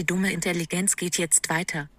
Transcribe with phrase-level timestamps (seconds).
[0.00, 1.90] Die dumme Intelligenz geht jetzt weiter.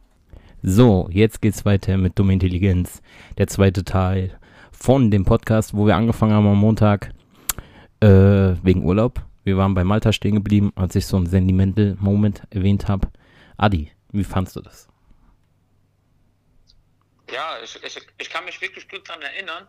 [0.63, 2.99] So, jetzt geht's weiter mit Dumme Intelligenz.
[3.37, 4.39] Der zweite Teil
[4.71, 7.13] von dem Podcast, wo wir angefangen haben am Montag
[7.99, 8.07] äh,
[8.63, 9.23] wegen Urlaub.
[9.43, 13.07] Wir waren bei Malta stehen geblieben, als ich so einen Sentimental Moment erwähnt habe.
[13.57, 14.87] Adi, wie fandst du das?
[17.31, 19.67] Ja, ich, ich, ich kann mich wirklich gut daran erinnern.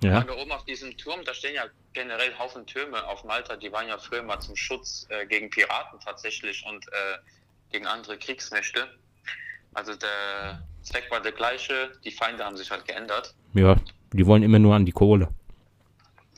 [0.00, 0.14] Ja.
[0.14, 3.72] Waren wir oben auf diesem Turm, da stehen ja generell Haufen Türme auf Malta, die
[3.72, 7.18] waren ja früher mal zum Schutz äh, gegen Piraten tatsächlich und äh,
[7.70, 8.88] gegen andere Kriegsmächte.
[9.74, 13.34] Also der Zweck war der gleiche, die Feinde haben sich halt geändert.
[13.54, 13.76] Ja,
[14.12, 15.28] die wollen immer nur an die Kohle.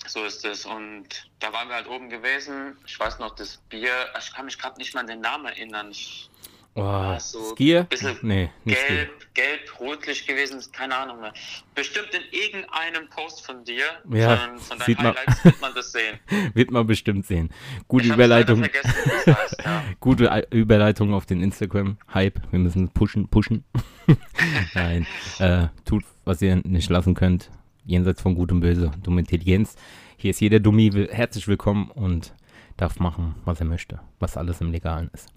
[0.07, 0.65] So ist es.
[0.65, 2.77] Und da waren wir halt oben gewesen.
[2.87, 5.91] Ich weiß noch, das Bier, ich kann mich gerade nicht mal an den Namen erinnern.
[5.91, 6.30] Ich,
[6.75, 7.85] Oh, so Skier?
[7.85, 8.95] bisschen Nee, nicht Skier.
[8.97, 11.33] gelb, gelb, rotlich gewesen, keine Ahnung mehr.
[11.75, 15.17] Bestimmt in irgendeinem Post von dir, Ja, von, von deinen sieht man.
[15.17, 16.19] Highlights, wird man das sehen.
[16.55, 17.51] Wird man bestimmt sehen.
[17.89, 18.63] Gute Ich Überleitung.
[18.63, 19.85] es heißt, ja.
[20.01, 22.41] Gute Überleitung auf den Instagram-Hype.
[22.53, 23.65] Wir müssen pushen, pushen.
[24.75, 25.07] Nein,
[25.41, 27.51] äh, tut, was ihr nicht lassen könnt.
[27.85, 29.75] Jenseits von Gut und Böse, dumme Intelligenz.
[30.17, 32.33] Hier ist jeder Dummi herzlich willkommen und
[32.81, 35.29] darf machen, was er möchte, was alles im Legalen ist.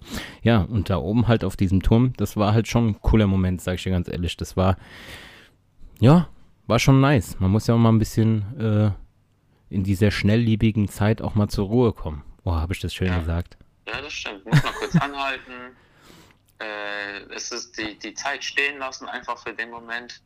[0.42, 3.60] Ja, und da oben halt auf diesem Turm, das war halt schon ein cooler Moment,
[3.60, 4.36] sag ich dir ganz ehrlich.
[4.36, 4.76] Das war,
[6.00, 6.28] ja,
[6.66, 7.38] war schon nice.
[7.40, 8.90] Man muss ja auch mal ein bisschen äh,
[9.74, 12.22] in dieser schnelllebigen Zeit auch mal zur Ruhe kommen.
[12.42, 13.18] Boah, habe ich das schön Ja.
[13.18, 13.56] gesagt.
[13.86, 14.44] ja, das stimmt.
[14.46, 15.52] Muss mal kurz anhalten.
[16.60, 20.22] Äh, es ist die, die Zeit stehen lassen, einfach für den Moment.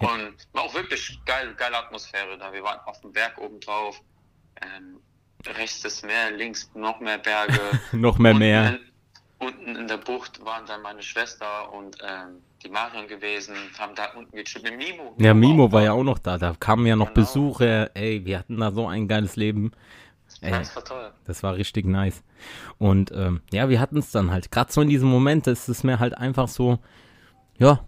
[0.00, 0.08] Ja.
[0.12, 2.52] Und war auch wirklich geil, geile Atmosphäre da.
[2.52, 4.00] Wir waren auf dem Berg oben drauf.
[4.62, 5.00] Ähm,
[5.56, 7.58] rechts das Meer, links noch mehr Berge.
[7.92, 8.70] Noch mehr Unten mehr.
[8.70, 8.78] in-
[9.38, 14.06] Unten in der Bucht waren dann meine Schwester und ähm, die Marion gewesen, haben da
[14.16, 15.14] unten gechillt mit Mimo.
[15.18, 15.86] Ja, Mimo war da.
[15.88, 16.38] ja auch noch da.
[16.38, 17.14] Da kamen ja noch Genau.
[17.26, 17.94] Besucher.
[17.94, 19.72] Ey, wir hatten da so ein geiles Leben.
[20.40, 21.12] Ey, Das war toll.
[21.26, 22.22] das war richtig nice.
[22.78, 24.50] Und ähm, ja, wir hatten es dann halt.
[24.50, 26.78] Gerade so in diesem Moment ist es mir halt einfach so,
[27.58, 27.84] ja,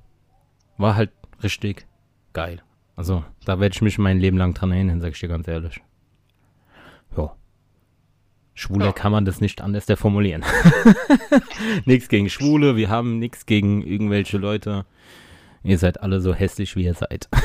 [0.77, 1.12] war halt
[1.43, 1.87] richtig
[2.35, 2.62] geil.
[2.95, 5.81] Also, da werde ich mich mein Leben lang dran erinnern, sag ich dir ganz ehrlich.
[7.17, 7.34] Ja.
[8.59, 8.93] Schwuler Ja.
[8.93, 10.43] kann man das nicht anders formulieren.
[11.85, 14.85] nichts gegen Schwule, wir haben nichts gegen irgendwelche Leute.
[15.63, 17.29] Ihr seid alle so hässlich, wie ihr seid.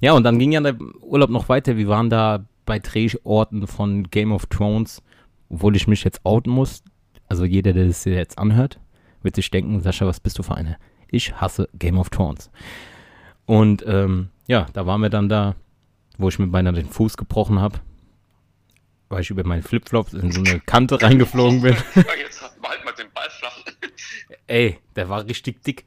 [0.00, 1.76] ja, und dann ging ja der Urlaub noch weiter.
[1.76, 5.02] Wir waren da bei Drehorten von Game of Thrones,
[5.48, 6.84] obwohl ich mich jetzt outen muss.
[7.28, 8.78] Also jeder, der das jetzt anhört,
[9.22, 10.76] wird sich denken, Sascha, was bist du für eine?
[11.08, 12.50] Ich hasse Game of Thrones.
[13.46, 15.56] Und ähm, ja, da waren wir dann da,
[16.18, 17.80] wo ich mir beinahe den Fuß gebrochen habe,
[19.08, 21.76] weil ich über meinen Flipflops in so eine Kante reingeflogen bin.
[21.94, 23.58] Ja, jetzt halt mal den Ball flach.
[24.46, 25.84] Ey, der war richtig dick.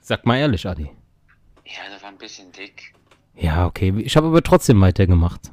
[0.00, 0.90] Sag mal ehrlich, Adi.
[1.64, 2.94] Ja, der war ein bisschen dick.
[3.34, 3.92] Ja, okay.
[3.98, 5.50] Ich habe aber trotzdem weitergemacht.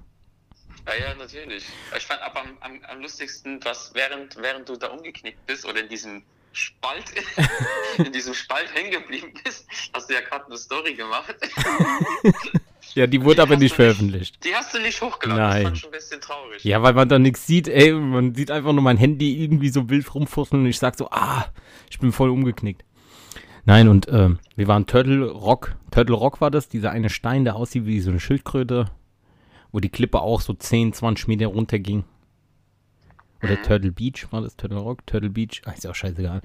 [0.86, 1.66] Ja, ja, natürlich.
[1.98, 5.80] Ich fand aber am, am, am lustigsten, was während, während du da umgeknickt bist oder
[5.80, 7.06] in diesem Spalt,
[7.98, 11.36] in diesem Spalt hängen geblieben bist, hast du ja gerade eine Story gemacht.
[12.96, 14.44] Ja, die wurde Die aber nicht du nicht- veröffentlicht.
[14.44, 15.42] Die hast du nicht hochgeladen.
[15.44, 15.54] Nein.
[15.56, 16.64] Das fand ich schon ein bisschen traurig.
[16.64, 17.94] Ja, weil man da nichts sieht, ey.
[17.94, 21.46] Man sieht einfach nur mein Handy irgendwie so wild rumfussen und ich sag so, ah,
[21.90, 22.84] ich bin voll umgeknickt.
[23.66, 25.76] Nein, und ähm, wir waren Turtle Rock.
[25.92, 28.86] Turtle Rock war das, dieser eine Stein, der aussieht wie so eine Schildkröte,
[29.72, 32.04] wo die Klippe auch so 10, 20 Meter runterging.
[33.44, 36.42] Oder Turtle Beach war das, Turtle Rock, Turtle Beach, ah, ist ja auch scheißegal.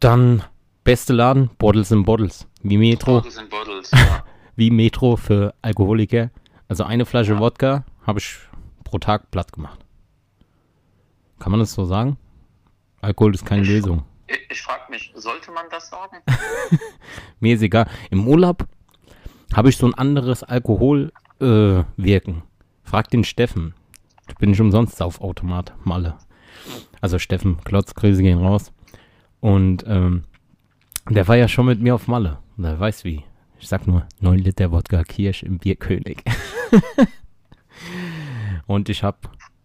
[0.00, 0.42] Dann,
[0.84, 2.46] beste Laden, Bottles and Bottles.
[2.62, 3.90] Wie Metro, Bottles and Bottles.
[3.92, 4.24] Ja.
[4.58, 6.30] Wie Metro für Alkoholiker.
[6.66, 8.36] Also eine Flasche Wodka habe ich
[8.82, 9.78] pro Tag platt gemacht.
[11.38, 12.18] Kann man das so sagen?
[13.00, 14.04] Alkohol ist keine Lösung.
[14.26, 16.16] Ich, ich frage mich, sollte man das sagen?
[17.40, 17.88] Mir ist egal.
[18.10, 18.66] Im Urlaub
[19.54, 21.12] habe ich so ein anderes Alkoholwirken.
[21.40, 22.42] Äh, wirken.
[22.82, 23.74] Frag den Steffen.
[24.26, 26.18] Da bin ich umsonst auf Automat, Malle.
[27.00, 28.72] Also Steffen, Klotz, Grüße gehen raus.
[29.38, 30.24] Und ähm,
[31.08, 32.38] der war ja schon mit mir auf Malle.
[32.56, 33.22] Und er weiß wie.
[33.60, 36.22] Ich sag nur 9 Liter Wodka Kirsch im Bierkönig.
[38.66, 39.18] Und ich habe,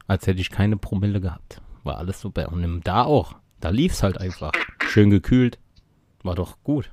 [0.07, 1.61] als hätte ich keine Promille gehabt.
[1.83, 2.51] War alles super.
[2.51, 3.35] Und im, da auch.
[3.59, 4.51] Da lief es halt einfach.
[4.87, 5.59] Schön gekühlt.
[6.23, 6.91] War doch gut.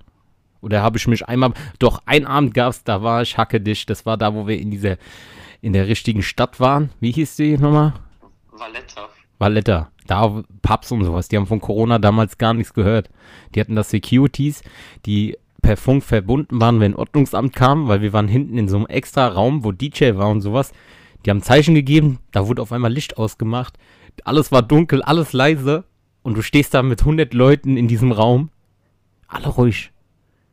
[0.60, 3.88] Oder habe ich mich einmal, doch ein Abend gab es, da war ich hackedicht.
[3.88, 4.98] Das war da, wo wir in dieser,
[5.62, 6.90] in der richtigen Stadt waren.
[7.00, 7.94] Wie hieß die nochmal?
[8.50, 9.08] Valletta.
[9.38, 9.90] Valletta.
[10.06, 11.28] Da Pubs und sowas.
[11.28, 13.08] Die haben von Corona damals gar nichts gehört.
[13.54, 14.62] Die hatten das Securities,
[15.06, 18.86] die per Funk verbunden waren, wenn Ordnungsamt kam, weil wir waren hinten in so einem
[18.86, 20.72] extra Raum, wo DJ war und sowas.
[21.24, 23.78] Die haben Zeichen gegeben, da wurde auf einmal Licht ausgemacht.
[24.24, 25.84] Alles war dunkel, alles leise.
[26.22, 28.50] Und du stehst da mit 100 Leuten in diesem Raum.
[29.26, 29.90] Alle ruhig.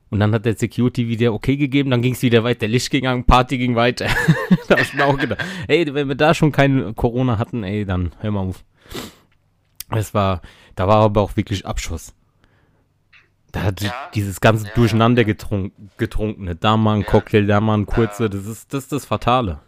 [0.10, 3.08] Und dann hat der Security wieder okay gegeben, dann ging es wieder weiter, Licht ging
[3.08, 4.08] an, Party ging weiter.
[4.68, 7.86] da hab ich mir auch gedacht, ey, wenn wir da schon kein Corona hatten, ey,
[7.86, 8.64] dann hör mal auf.
[9.90, 10.42] Es war,
[10.76, 12.14] da war aber auch wirklich Abschuss.
[13.58, 13.94] Da hat Ja.
[14.14, 16.56] dieses ganze Ja, Durcheinander getrunken, getrunkene.
[16.56, 17.08] Da mal ein Ja.
[17.08, 18.30] Cocktail, da mal ein kurze, Ja.
[18.30, 19.60] das ist das, ist das Fatale.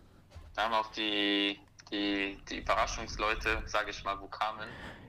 [0.56, 1.58] Da haben auch die,
[1.92, 4.68] die, die Überraschungsleute, sage ich mal, wo kamen.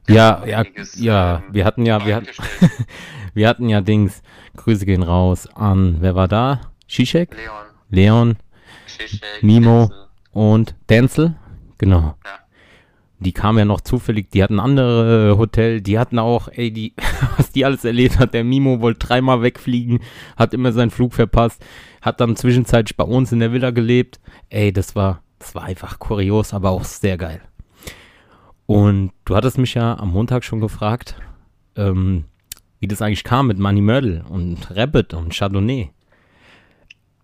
[0.09, 2.87] Ja, ja, ja, ähm, wir hatten ja, wir hatten, eingestellt.
[3.35, 4.23] wir hatten ja Dings,
[4.57, 6.61] Grüße gehen raus an, wer war da?
[6.89, 8.37] Shishak, Leon, Leon
[8.87, 9.83] Zizek, Mimo.
[9.89, 10.07] Denzel.
[10.33, 11.35] und Denzel,
[11.79, 12.17] genau.
[12.25, 12.40] Ja.
[13.21, 16.95] Die kamen ja noch zufällig, die hatten andere äh, Hotel, die hatten auch, ey, die,
[17.37, 20.01] was die alles erlebt hat, der Mimo wollte dreimal wegfliegen,
[20.37, 21.63] hat immer seinen Flug verpasst,
[22.01, 24.21] hat dann zwischenzeitlich bei uns in der Villa gelebt.
[24.49, 27.43] Ey, das war, das war einfach kurios, aber auch sehr geil.
[28.65, 31.17] Und du hattest mich ja am Montag schon gefragt,
[31.77, 32.25] ähm,
[32.79, 35.91] wie das eigentlich kam mit Money Myrtle und Rabbit und Chardonnay.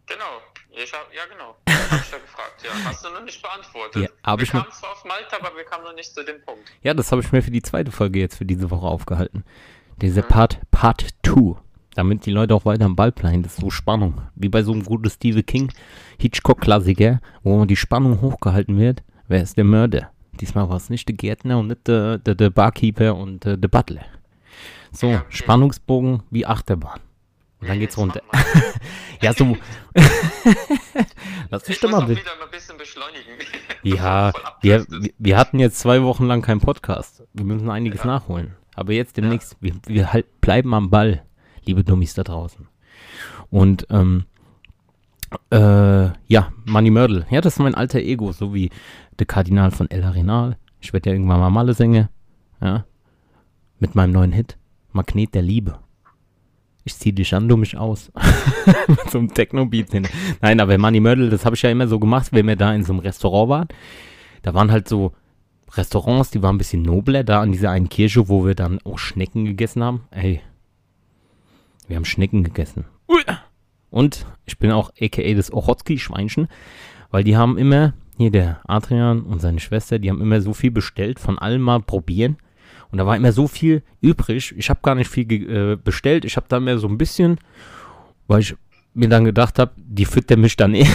[0.06, 0.24] Genau,
[0.70, 2.25] ich hab, ja genau, hab ich gefragt,
[2.66, 2.84] ja.
[2.84, 4.02] Hast du noch nicht beantwortet.
[4.02, 6.70] Ja, wir ich kamen zwar auf Malta, aber wir kamen noch nicht zu dem Punkt.
[6.82, 9.44] Ja, das habe ich mir für die zweite Folge jetzt für diese Woche aufgehalten.
[10.00, 11.56] Diese Part, Part 2.
[11.94, 13.42] Damit die Leute auch weiter am Ball bleiben.
[13.42, 14.20] Das ist so Spannung.
[14.34, 15.72] Wie bei so einem guten Stephen King
[16.18, 19.02] Hitchcock-Klassiker, wo die Spannung hochgehalten wird.
[19.28, 20.10] Wer ist der Mörder?
[20.40, 23.68] Diesmal war es nicht der Gärtner und nicht der, der, der Barkeeper und äh, der
[23.68, 24.04] Butler.
[24.92, 25.26] So, Ja, okay.
[25.30, 27.00] Spannungsbogen wie Achterbahn.
[27.66, 28.22] Und dann geht's runter.
[29.22, 29.56] Ja, so.
[31.50, 33.32] Lass mich Ich doch mal wieder ein bisschen beschleunigen.
[33.82, 34.30] Ja,
[34.60, 34.84] wir,
[35.18, 37.22] wir- hatten jetzt zwei Wochen lang keinen Podcast.
[37.32, 38.06] Wir müssen einiges Ja.
[38.06, 38.54] nachholen.
[38.74, 41.22] Aber jetzt demnächst, wir, wir halt bleiben am Ball,
[41.64, 42.68] liebe Dummies da draußen.
[43.48, 44.26] Und ähm,
[45.50, 47.26] äh, ja, Money Myrtle.
[47.30, 48.70] Ja, das ist mein alter Ego, so wie
[49.18, 50.58] der Kardinal von El Arenal.
[50.80, 52.10] Ich werde ja irgendwann mal Malle singen.
[52.60, 52.84] Ja.
[53.78, 54.58] Mit meinem neuen Hit.
[54.92, 55.78] Magnet der Liebe.
[56.86, 58.12] Ich zieh dich an, du mich aus.
[58.86, 60.06] Mit so einem Techno-Beat hin.
[60.40, 62.84] Nein, aber Money Myrtle, das habe ich ja immer so gemacht, wenn wir da in
[62.84, 63.68] so einem Restaurant waren.
[64.42, 65.12] Da waren halt so
[65.72, 68.98] Restaurants, die waren ein bisschen nobler, da an dieser einen Kirche, wo wir dann auch
[68.98, 70.04] Schnecken gegessen haben.
[70.12, 70.40] Ey,
[71.88, 72.84] wir haben Schnecken gegessen.
[73.90, 76.46] Und ich bin auch aka das Ochotski-Schweinchen,
[77.10, 80.70] weil die haben immer, hier der Adrian und seine Schwester, die haben immer so viel
[80.70, 82.36] bestellt, von allem mal probieren.
[82.96, 84.54] Und da war immer so viel übrig.
[84.56, 86.24] Ich habe gar nicht viel äh, bestellt.
[86.24, 87.38] Ich habe da mehr so ein bisschen,
[88.26, 88.56] weil ich
[88.94, 90.86] mir dann gedacht habe, die füttert mich dann eh.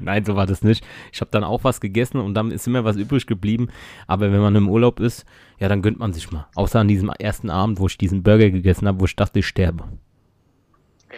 [0.00, 0.82] Nein, so war das nicht.
[1.12, 3.68] Ich habe dann auch was gegessen und dann ist immer was übrig geblieben.
[4.06, 5.26] Aber wenn man im Urlaub ist,
[5.58, 6.48] ja, dann gönnt man sich mal.
[6.54, 9.46] Außer an diesem ersten Abend, wo ich diesen Burger gegessen habe, wo ich dachte, ich
[9.46, 9.84] sterbe.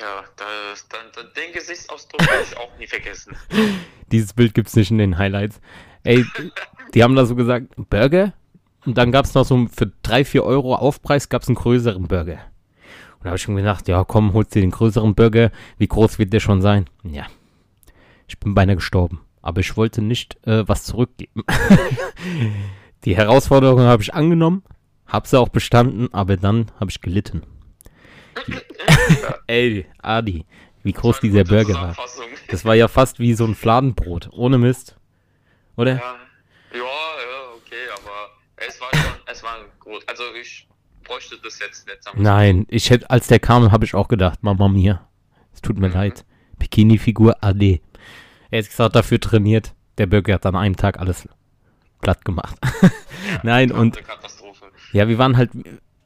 [0.00, 3.36] Ja, das, dann, dann, den Gesichtsausdruck werde ich auch nie vergessen.
[4.10, 5.60] Dieses Bild gibt's nicht in den Highlights.
[6.02, 6.24] Ey,
[6.92, 8.32] die haben da so gesagt, Burger?
[8.88, 12.38] Und dann gab's noch so für 3, 4 Euro Aufpreis gab's einen größeren Burger.
[13.18, 15.50] Und da habe ich schon gedacht, ja komm, holst dir den größeren Burger.
[15.76, 16.88] Wie groß wird der schon sein?
[17.02, 17.26] Ja.
[18.28, 19.20] Ich bin beinahe gestorben.
[19.42, 21.44] Aber ich wollte nicht äh, was zurückgeben.
[23.04, 24.62] Die Herausforderung habe ich angenommen,
[25.06, 27.42] habe sie auch bestanden, aber dann habe ich gelitten.
[29.46, 30.46] Ey, Adi,
[30.82, 31.96] wie groß dieser Burger war.
[32.48, 34.96] Das war ja fast wie so ein Fladenbrot, ohne Mist.
[35.76, 35.96] Oder?
[35.96, 36.16] Ja,
[36.72, 37.17] ja,
[38.68, 40.04] es war schon, es war gut.
[40.06, 40.68] Also ich
[41.04, 41.98] bräuchte das jetzt nicht.
[42.16, 45.08] Nein, ich hätte, als der kam, habe ich auch gedacht, Mama mia,
[45.52, 46.24] es tut mir leid.
[46.58, 47.80] Bikini-Figur AD.
[48.50, 49.74] Er hat gesagt, dafür trainiert.
[49.96, 51.28] Der Burger hat an einem Tag alles
[52.00, 52.56] platt gemacht.
[53.42, 54.66] Nein, und Katastrophe.
[54.92, 55.50] ja, wir waren halt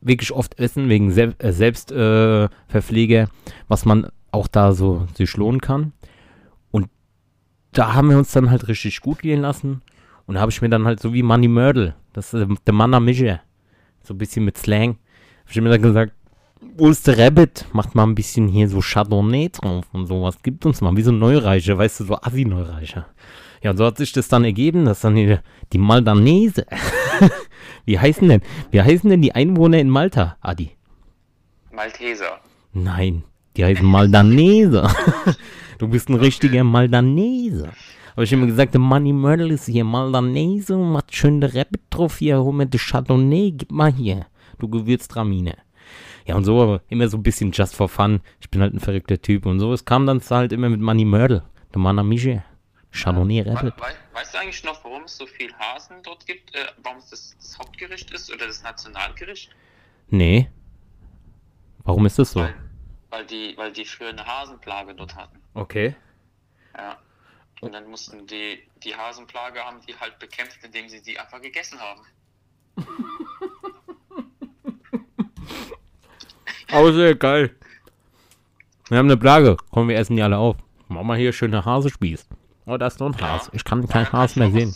[0.00, 3.26] wirklich oft essen wegen Sel äh, Selbstverpfleger, äh,
[3.68, 5.92] was man auch da so sich lohnen kann.
[6.70, 6.88] Und
[7.72, 9.82] da haben wir uns dann halt richtig gut gehen lassen.
[10.26, 12.74] Und da habe ich mir dann halt so wie Money Myrtle, das ist äh, der
[12.74, 13.40] Mann am Mischer,
[14.02, 16.12] so ein bisschen mit Slang, habe ich mir dann gesagt,
[16.76, 17.66] wo ist der Rabbit?
[17.72, 20.42] Macht mal ein bisschen hier so Chardonnay drauf und sowas.
[20.42, 23.06] Gibt uns mal, wie so ein Neureicher, weißt du, so Assi-Neureicher.
[23.62, 25.38] Ja, und so hat sich das dann ergeben, dass dann die,
[25.72, 26.66] die Maldanese.
[27.84, 30.70] wie heißen denn, wie heißen denn die Einwohner in Malta, Adi?
[31.72, 32.40] Malteser.
[32.72, 33.24] Nein,
[33.56, 34.88] die heißen Maldanese.
[35.78, 37.70] du bist ein richtiger Maldanese.
[38.12, 41.80] Habe ich immer gesagt, der Money Myrtle ist hier Maldanese und macht schön der Rabbit
[41.90, 44.26] drauf hier, hol mir das Chardonnay, gib mal hier,
[44.58, 45.56] du Gewürztramine.
[46.26, 48.20] Ja, und so aber immer so ein bisschen just for fun.
[48.40, 49.72] Ich bin halt ein verrückter Typ und so.
[49.72, 51.42] Es kam dann halt immer mit Money Myrtle,
[51.72, 52.44] der Mann am Mische.
[52.92, 53.74] Chardonnay We Rabbit.
[53.78, 56.54] we weißt du eigentlich noch, warum es so viel Hasen dort gibt?
[56.54, 59.50] Äh, warum es das, das Hauptgericht ist oder das Nationalgericht?
[60.10, 60.50] Nee.
[61.84, 62.40] Warum ist das so?
[62.40, 62.54] Weil,
[63.08, 65.38] weil, die, weil die früher eine Hasenplage dort hatten.
[65.54, 65.96] Okay.
[66.76, 66.98] Ja.
[67.62, 71.78] Und dann mussten die die Hasenplage haben die halt bekämpft, indem sie die einfach gegessen
[71.80, 72.02] haben.
[76.72, 77.54] Aber sehr geil.
[78.88, 79.56] Wir haben eine Plage.
[79.70, 80.56] Kommen wir essen die alle auf.
[80.88, 82.26] Mach mal hier schöne Hasespieß.
[82.66, 83.40] Oh, da ist noch ein Ja.
[83.52, 84.74] Ich kann Da kein kann Has ich mehr sehen.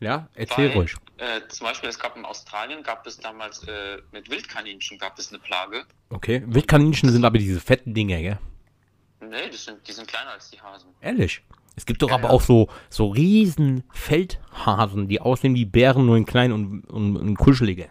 [0.00, 0.96] Ja, erzähl Weil, ruhig.
[1.18, 5.28] Äh, zum Beispiel, es gab in Australien, gab es damals äh, mit Wildkaninchen gab es
[5.30, 5.84] eine Plage.
[6.10, 6.42] Okay.
[6.46, 8.38] Wildkaninchen sind aber diese fetten Dinge, gell?
[9.20, 10.90] Nee, das sind, die sind kleiner als die Hasen.
[11.00, 11.42] Ehrlich.
[11.78, 12.34] Es gibt doch Ja, aber ja.
[12.34, 17.36] auch so, so riesen Feldhasen, die aussehen wie Bären, nur in klein und, und, und
[17.36, 17.86] kuscheliger.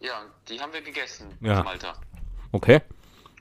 [0.00, 1.62] Ja, die haben wir gegessen Ja.
[1.62, 1.92] Malta.
[2.52, 2.80] Okay.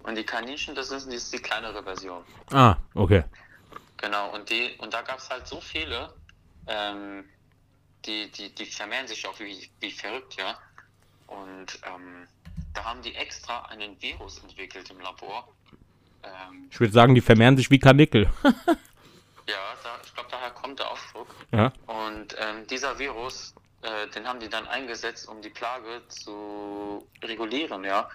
[0.04, 2.22] Und die Kaninchen, das ist, das ist die kleinere Version.
[2.52, 3.24] Ah, okay.
[3.96, 6.14] Genau, und die, und da gab es halt so viele,
[6.68, 7.24] ähm,
[8.06, 10.58] die, die, die vermehren sich auch wie, wie verrückt, ja.
[11.28, 12.28] Und ähm,
[12.74, 15.48] da haben die extra einen Virus entwickelt im Labor.
[16.24, 18.30] Ähm, Ich würde sagen, die vermehren sich wie Karnickel.
[19.48, 21.28] ja, da, ich glaube, daher kommt der Ausdruck.
[21.52, 21.72] ja.
[21.88, 27.84] Und ähm, dieser Virus, äh, den haben die dann eingesetzt, um die Plage zu regulieren,
[27.84, 28.10] ja.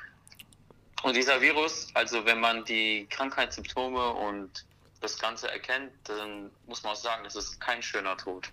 [1.03, 4.65] Und dieser Virus, also wenn man die Krankheitssymptome und
[5.01, 8.51] das Ganze erkennt, dann muss man auch sagen, das ist kein schöner Tod.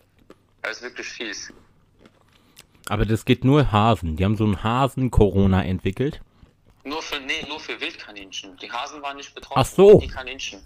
[0.64, 1.54] Er ist wirklich fies.
[2.88, 4.16] Aber das geht nur Hasen.
[4.16, 6.22] Die haben so ein Hasen-Corona entwickelt.
[6.84, 8.58] Nur für, nee, nur für Wildkaninchen.
[8.58, 9.62] Die Hasen waren nicht betroffen.
[9.62, 10.00] Ach so.
[10.00, 10.64] Die Kaninchen.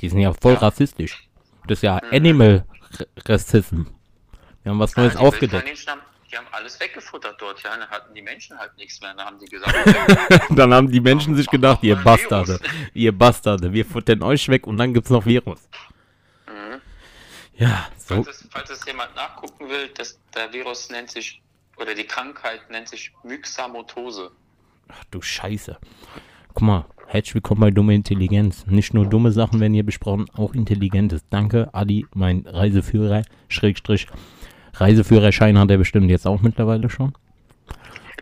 [0.00, 0.60] Die sind ja voll Ja.
[0.60, 1.28] rassistisch.
[1.66, 2.64] Das ist ja Animal
[3.26, 3.82] Racism.
[4.62, 5.68] Wir haben was Neues Ja, aufgedeckt.
[5.88, 7.76] Haben, die haben alles weggefuttert dort, ja.
[7.76, 9.14] Dann hatten die Menschen halt nichts mehr.
[9.14, 9.74] Dann haben die gesagt,
[10.50, 12.58] dann haben die Menschen sich gedacht, ihr Bastarde,
[12.94, 15.68] ihr Bastarde, wir futtern euch weg und dann gibt's noch Virus.
[16.46, 16.80] Mhm.
[17.54, 18.22] Ja, so.
[18.22, 21.42] Falls es, falls es jemand nachgucken will, das, der Virus nennt sich,
[21.76, 24.30] oder die Krankheit nennt sich Myxamotose.
[24.88, 25.78] Ach du Scheiße.
[26.54, 28.66] Guck mal, herzlich willkommen bei Dumme Intelligenz.
[28.66, 31.24] Nicht nur dumme Sachen werden hier besprochen, auch Intelligentes.
[31.30, 34.06] Danke, Adi, mein Reiseführer, Schrägstrich.
[34.74, 37.14] Reiseführerschein hat er bestimmt jetzt auch mittlerweile schon.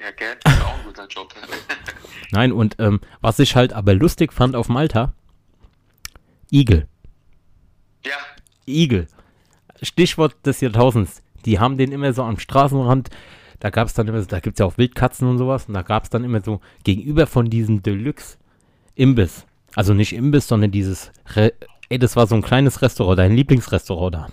[0.01, 0.37] Ja, gell?
[0.47, 1.35] Ist auch ein guter Job.
[2.31, 5.13] Nein, und ähm, was ich halt aber lustig fand auf Malta,
[6.53, 6.87] Igel.
[8.07, 8.13] ja,
[8.65, 9.09] Igel.
[9.83, 11.25] Stichwort des Jahrtausends.
[11.47, 13.11] Die haben den immer so am Straßenrand.
[13.61, 15.67] Da gab es dann immer da gibt es ja auch Wildkatzen und sowas.
[15.67, 19.47] Und da gab es dann immer so gegenüber von diesem Deluxe-Imbiss.
[19.77, 21.13] Also nicht Imbiss, sondern dieses.
[21.35, 21.53] Re
[21.89, 24.29] Ey, das war so ein kleines Restaurant, dein Lieblingsrestaurant da.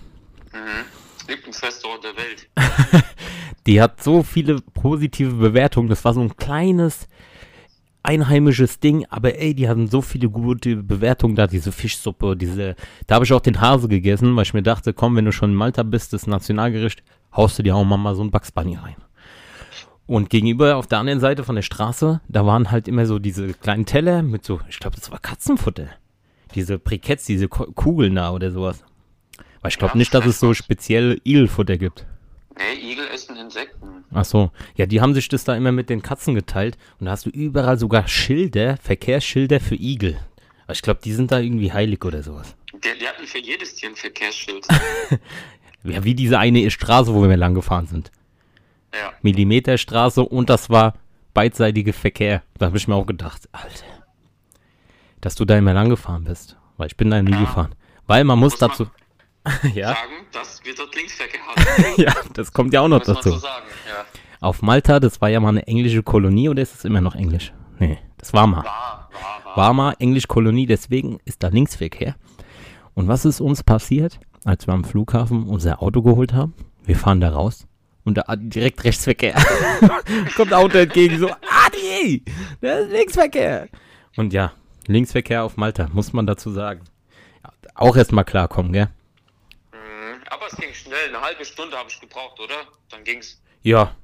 [0.52, 1.28] mhm.
[1.28, 3.04] Lieblingsrestaurant der Welt.
[3.66, 5.88] Die hat so viele positive Bewertungen.
[5.88, 7.08] Das war so ein kleines
[8.02, 12.74] einheimisches Ding, aber ey, die hatten so viele gute Bewertungen da, diese Fischsuppe, diese,
[13.06, 15.50] da habe ich auch den Hase gegessen, weil ich mir dachte, komm, wenn du schon
[15.50, 17.02] in Malta bist, das Nationalgericht,
[17.36, 18.96] haust du dir auch mal so ein Bugs Bunny rein.
[20.08, 23.52] Und gegenüber auf der anderen Seite von der Straße, da waren halt immer so diese
[23.52, 25.88] kleinen Teller mit so, ich glaube, das war Katzenfutter.
[26.54, 28.82] Diese Briketts, diese Ko- Kugeln da oder sowas.
[29.60, 32.06] Weil ich glaube Ja, nicht, dass es so speziell Igelfutter gibt.
[32.56, 33.86] Nee, Igel essen Insekten.
[34.12, 34.50] Ach so.
[34.76, 37.30] Ja, die haben sich das da immer mit den Katzen geteilt und da hast du
[37.30, 40.16] überall sogar Schilder, Verkehrsschilder für Igel.
[40.64, 42.56] Aber ich glaube, die sind da irgendwie heilig oder sowas.
[42.72, 44.66] Die, die hatten für jedes Tier ein Verkehrsschild.
[45.84, 48.10] Ja, wie diese eine Straße, wo wir lang gefahren sind.
[48.94, 49.12] Ja.
[49.22, 50.94] Millimeterstraße und das war
[51.34, 52.42] beidseitige Verkehr.
[52.58, 53.84] Da habe ich mir auch gedacht, Alter,
[55.20, 56.56] dass du da immer lang gefahren bist.
[56.76, 57.40] Weil ich bin da nie Ja.
[57.40, 57.74] gefahren.
[58.06, 58.86] Weil man muss, Muss man- dazu.
[59.74, 61.94] ja, Sagen, dass wir dort Linksverkehr haben.
[62.02, 63.30] ja, das kommt ja auch noch man dazu.
[63.30, 64.04] so sagen, ja.
[64.40, 67.52] Auf Malta, das war ja mal eine englische Kolonie oder ist es immer noch Englisch?
[67.80, 68.58] Nee, das war mal.
[68.58, 69.10] War, war,
[69.44, 69.56] war.
[69.56, 72.14] war mal Englisch-Kolonie, deswegen ist da Linksverkehr.
[72.94, 76.54] Und was ist uns passiert, als wir am Flughafen unser Auto geholt haben?
[76.84, 77.66] Wir fahren da raus
[78.08, 79.34] und da direkt Rechtsverkehr.
[80.36, 82.24] Kommt Auto entgegen, so, Adi,
[82.60, 83.68] das ist Linksverkehr.
[84.16, 84.52] Und ja,
[84.86, 86.84] Linksverkehr auf Malta, muss man dazu sagen.
[87.44, 88.88] Ja, Auch erstmal klarkommen, gell?
[89.72, 90.22] Mhm.
[90.30, 91.08] Aber es ging schnell.
[91.08, 92.54] Eine halbe Stunde habe ich gebraucht, oder?
[92.90, 93.40] Dann ging's.
[93.62, 93.94] Ja.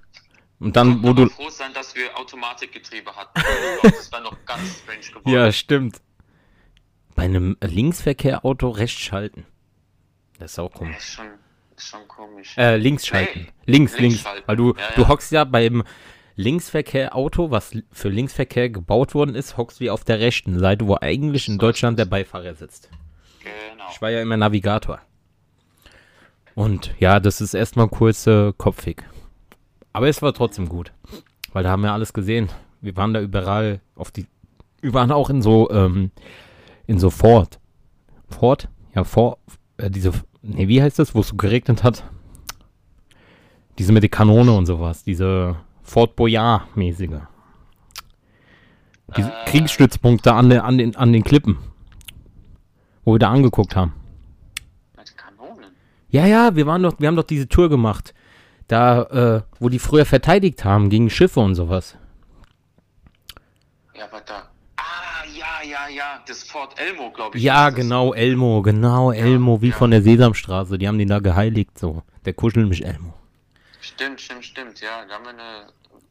[0.61, 1.29] Und dann, wo du.
[1.29, 3.41] froh sein, dass wir Automatikgetriebe hatten.
[3.83, 5.31] Das wäre noch ganz strange geworden.
[5.31, 6.01] Ja, stimmt.
[7.17, 9.47] Bei einem Linksverkehrauto rechts schalten.
[10.39, 11.15] Das ist auch komisch.
[11.15, 11.27] Schon,
[11.77, 12.57] ist schon komisch.
[12.57, 13.41] Äh, links schalten.
[13.41, 14.43] Nee, links, links links.
[14.47, 15.09] Weil du, Ja, du ja.
[15.09, 15.83] hockst ja beim
[16.37, 20.97] Linksverkehr-Auto, was li- für Linksverkehr gebaut worden ist, hockst wie auf der rechten Seite, wo
[21.01, 22.91] eigentlich in Deutschland der Beifahrer sitzt.
[23.43, 23.85] Genau.
[23.93, 25.01] Ich war ja immer Navigator.
[26.55, 29.03] Und ja, das ist erstmal kurz äh, kopfig.
[29.93, 30.93] Aber es war trotzdem gut.
[31.53, 32.49] Weil da haben wir alles gesehen.
[32.81, 34.27] Wir waren da überall auf die.
[34.81, 36.11] Wir waren auch in so, ähm,
[36.87, 37.59] in so Fort.
[38.29, 38.69] Fort?
[38.95, 39.39] Ja, Fort.
[39.77, 40.13] Äh, diese.
[40.43, 42.05] Nee, wie heißt das, wo es so geregnet hat?
[43.79, 45.03] Diese mit der Kanone und sowas.
[45.05, 47.21] Diese Fort Boyard-mäßige.
[49.17, 49.45] Diese Äh.
[49.47, 51.59] Kriegsstützpunkte an, der, an, den, an den Klippen.
[53.05, 53.93] Wo wir da angeguckt haben.
[54.97, 55.71] Mit Kanonen.
[56.09, 58.15] Ja, ja, wir waren doch, wir haben doch diese Tour gemacht.
[58.69, 61.97] Da, äh, wo die früher verteidigt haben gegen Schiffe und sowas.
[63.95, 64.49] Ja, aber da.
[65.65, 67.45] Ja, ja, ja, das Fort Elmo, glaube ich.
[67.45, 67.83] Ja, ist das.
[67.85, 69.75] genau, Elmo, genau, Elmo, wie ja.
[69.77, 70.79] von der Sesamstraße.
[70.79, 72.03] Die haben den da geheiligt, so.
[72.25, 73.15] Der kuschelt mich Elmo.
[73.81, 75.05] Stimmt, stimmt, stimmt, ja.
[75.09, 75.67] Da haben wir eine.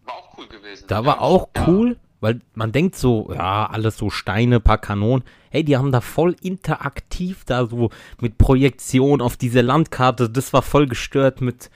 [0.05, 0.85] War auch cool gewesen.
[0.87, 1.67] Da Ja, war auch ja.
[1.67, 5.23] cool, weil man denkt so, ja, alles so Steine, paar Kanonen.
[5.49, 10.29] Hey, die haben da voll interaktiv da so mit Projektion auf diese Landkarte.
[10.29, 11.69] Das war voll gestört mit,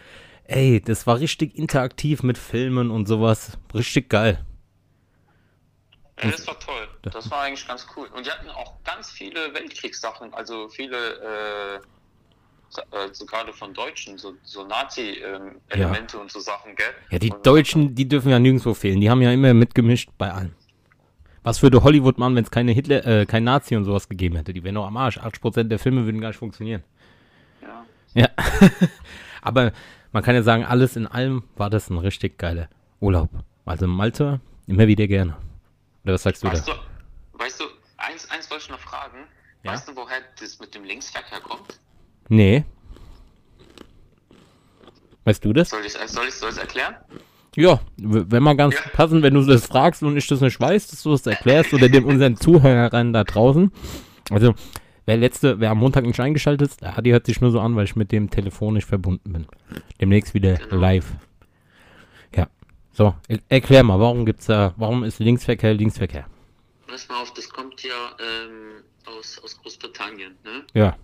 [0.45, 3.57] ey, das war richtig interaktiv mit Filmen und sowas.
[3.73, 4.43] Richtig geil.
[6.21, 6.87] Ja, das war toll.
[7.03, 8.07] Das war eigentlich ganz cool.
[8.15, 11.79] Und die hatten auch ganz viele Weltkriegssachen, also viele, äh,
[12.69, 16.87] so- äh, so gerade von Deutschen, so, so Nazi-Elemente und so Sachen, gell?
[17.11, 18.99] Ja, die Und- Deutschen, die dürfen ja nirgendwo fehlen.
[18.99, 20.53] Die haben ja immer mitgemischt bei allem.
[21.43, 24.51] Was würde Hollywood machen, wenn es keine Hitler, äh, kein Nazi und sowas gegeben hätte?
[24.53, 25.17] Die wären doch am Arsch.
[25.17, 26.83] 80% der Filme würden gar nicht funktionieren.
[27.61, 27.85] Ja.
[28.13, 28.29] Ja.
[29.41, 29.71] Aber
[30.11, 32.67] man kann ja sagen, alles in allem war das ein richtig geiler
[32.99, 33.29] Urlaub.
[33.65, 35.37] Also Malte, immer wieder gerne.
[36.07, 36.53] Oder was sagst du da?
[36.53, 36.71] Weißt du,
[37.33, 37.65] weißt du,
[37.97, 39.17] eins, eins wollte ich noch fragen.
[39.63, 39.73] Ja?
[39.73, 41.81] Weißt du, woher das mit dem Linksverkehr kommt?
[42.29, 42.63] Nee.
[45.25, 45.67] Weißt du das?
[45.69, 46.95] Soll ich es soll ich, soll ich's erklären?
[47.57, 48.81] Ja, wenn mal ganz Ja.
[48.93, 51.89] passend, wenn du das fragst und ich das nicht weiß, dass du das erklärst oder
[51.89, 53.69] dem unseren Zuhörern da draußen.
[54.29, 54.55] Also,
[55.05, 57.83] wer letzte, wer am Montag nicht eingeschaltet ist, Adi hört sich nur so an, weil
[57.83, 59.47] ich mit dem telefonisch verbunden bin.
[59.99, 60.77] Demnächst wieder Genau.
[60.77, 61.07] live.
[62.97, 63.05] Ja.
[63.05, 66.25] So, er erklär mal, warum gibt's da, warum ist Linksverkehr Linksverkehr?
[66.87, 70.65] Pass mal auf, das kommt ja ähm, aus, aus Großbritannien, ne?
[70.73, 70.97] Ja.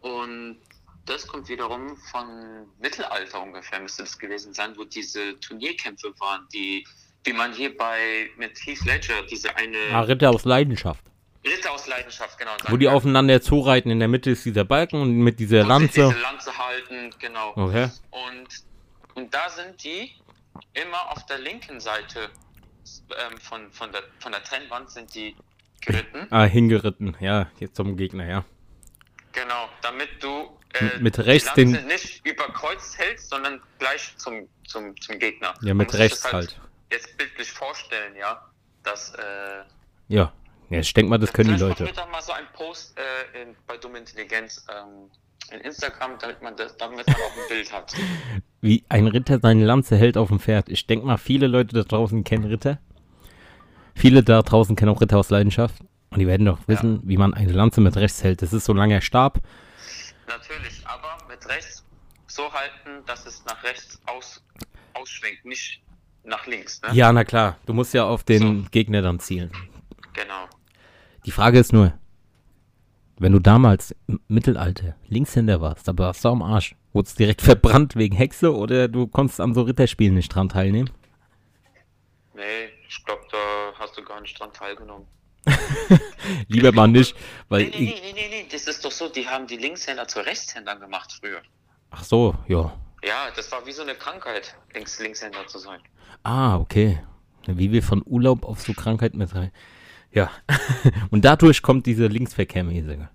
[0.00, 0.58] Und
[1.06, 6.86] das kommt wiederum von Mittelalter ungefähr, müsste das gewesen sein, wo diese Turnierkämpfe waren, die,
[7.24, 11.02] wie man hier bei mit Heath Ledger, diese eine Ah, Ritter aus Leidenschaft.
[11.44, 12.52] Ritter aus Leidenschaft, genau.
[12.68, 16.08] Wo die aufeinander zureiten, in der Mitte ist dieser Balken und mit dieser Lanze.
[16.08, 17.52] Diese Lanze halten, genau.
[17.54, 17.88] Okay.
[18.10, 18.48] Und,
[19.14, 20.10] und da sind die
[20.74, 22.30] immer auf der linken Seite
[23.10, 25.36] ähm, von, von, der, von der Trennwand sind die
[25.80, 26.26] geritten.
[26.30, 27.16] Ah, hingeritten.
[27.20, 28.44] Ja, jetzt zum Gegner, ja.
[29.32, 34.98] Genau, damit du äh, Mit- rechts den- nicht über Kreuz hältst, sondern gleich zum, zum,
[35.00, 35.54] zum Gegner.
[35.62, 36.60] Ja, mit rechts das halt.
[36.90, 38.50] Jetzt bildlich vorstellen, ja,
[38.82, 39.64] dass äh,
[40.08, 40.32] Ja.
[40.68, 41.84] Ja, ich denke mal, das können die Leute.
[41.92, 45.10] da mal so einen Post äh, in, bei Dumme Intelligenz ähm,
[45.52, 47.94] in Instagram, damit man das, damit man auch ein Bild hat.
[48.60, 50.68] Wie ein Ritter seine Lanze hält auf dem Pferd.
[50.68, 52.78] Ich denke mal, viele Leute da draußen kennen Ritter.
[53.94, 55.76] Viele da draußen kennen auch Ritter aus Leidenschaft.
[56.10, 58.42] Und die werden doch wissen, wie man eine Lanze mit rechts hält.
[58.42, 59.40] Das ist so ein langer Stab.
[60.26, 61.84] Natürlich, aber mit rechts
[62.26, 64.42] so halten, dass es nach rechts aus,
[64.94, 65.82] ausschwenkt, nicht
[66.24, 66.80] nach links.
[66.82, 66.88] Ne?
[66.92, 67.58] Ja, na klar.
[67.66, 68.70] Du musst ja auf den So.
[68.70, 69.50] Gegner dann zielen.
[70.12, 70.48] Genau.
[71.24, 71.92] Die Frage ist nur,
[73.18, 76.76] wenn du damals im Mittelalter Linkshänder warst, da warst du am Arsch.
[76.92, 80.90] Wurdest direkt verbrannt wegen Hexe oder du konntest an so Ritterspielen nicht dran teilnehmen?
[82.34, 83.38] Nee, ich glaube, da
[83.78, 85.06] hast du gar nicht dran teilgenommen.
[86.48, 87.14] Lieber mal nicht,
[87.48, 90.20] weil Nee, nee, nee, nee, nee, das ist doch so, die haben die Linkshänder zu
[90.20, 91.40] Rechtshändern gemacht früher.
[91.90, 92.76] Ach so, ja.
[93.04, 95.80] Ja, das war wie so eine Krankheit, Links Linkshänder zu sein.
[96.24, 96.98] Ah, okay.
[97.46, 99.52] Wie wir von Urlaub auf so Krankheit mit rein.
[100.16, 100.30] Ja.
[101.10, 103.06] Und dadurch kommt diese Linksverkehrmäßige.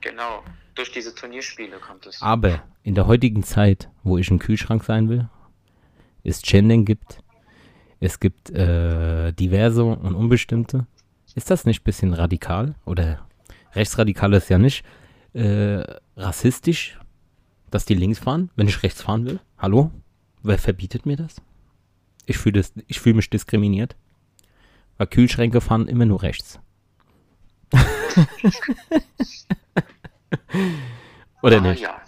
[0.00, 0.44] Genau,
[0.76, 2.22] durch diese Turnierspiele kommt es.
[2.22, 5.28] Aber in der heutigen Zeit, wo ich ein Kühlschrank sein will,
[6.22, 7.18] es Gendern gibt,
[7.98, 10.86] es gibt äh, diverse und unbestimmte,
[11.34, 12.76] ist das nicht ein bisschen radikal?
[12.84, 13.26] Oder
[13.74, 14.84] rechtsradikal ist ja nicht
[15.32, 15.82] äh,
[16.16, 16.96] rassistisch,
[17.72, 19.40] dass die links fahren, wenn ich rechts fahren will?
[19.58, 19.90] Hallo?
[20.44, 21.42] Wer verbietet mir das?
[22.24, 23.96] Ich fühle fühl mich diskriminiert.
[24.98, 26.60] Weil Kühlschränke fahren immer nur rechts.
[31.42, 31.82] Oder ah, nicht?
[31.82, 32.00] ja.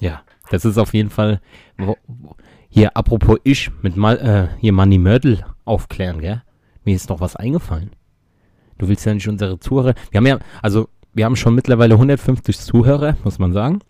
[0.00, 1.40] Ja, das ist auf jeden Fall.
[2.68, 6.42] Hier, apropos ich, mit mal, äh, hier Manny Mörtel aufklären, gell?
[6.84, 7.90] Mir ist noch was eingefallen.
[8.78, 9.94] Du willst ja nicht unsere Zuhörer.
[10.10, 13.80] Wir haben ja, also, wir haben schon mittlerweile 150 Zuhörer, muss man sagen.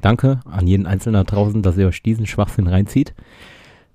[0.00, 3.14] Danke an jeden Einzelnen da draußen, dass ihr euch diesen Schwachsinn reinzieht.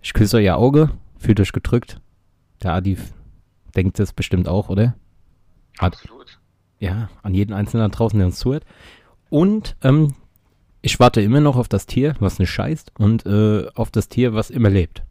[0.01, 2.01] Ich küsse euer Auge, fühlt euch gedrückt.
[2.63, 2.97] Der Adi
[3.75, 4.95] denkt das bestimmt auch, oder?
[5.79, 6.39] Hat- Absolut.
[6.79, 8.65] Ja, an jeden Einzelnen da draußen, der uns zuhört.
[9.29, 10.15] Und ähm,
[10.81, 14.33] ich warte immer noch auf das Tier, was nicht scheißt, und äh, auf das Tier,
[14.33, 15.03] was immer lebt.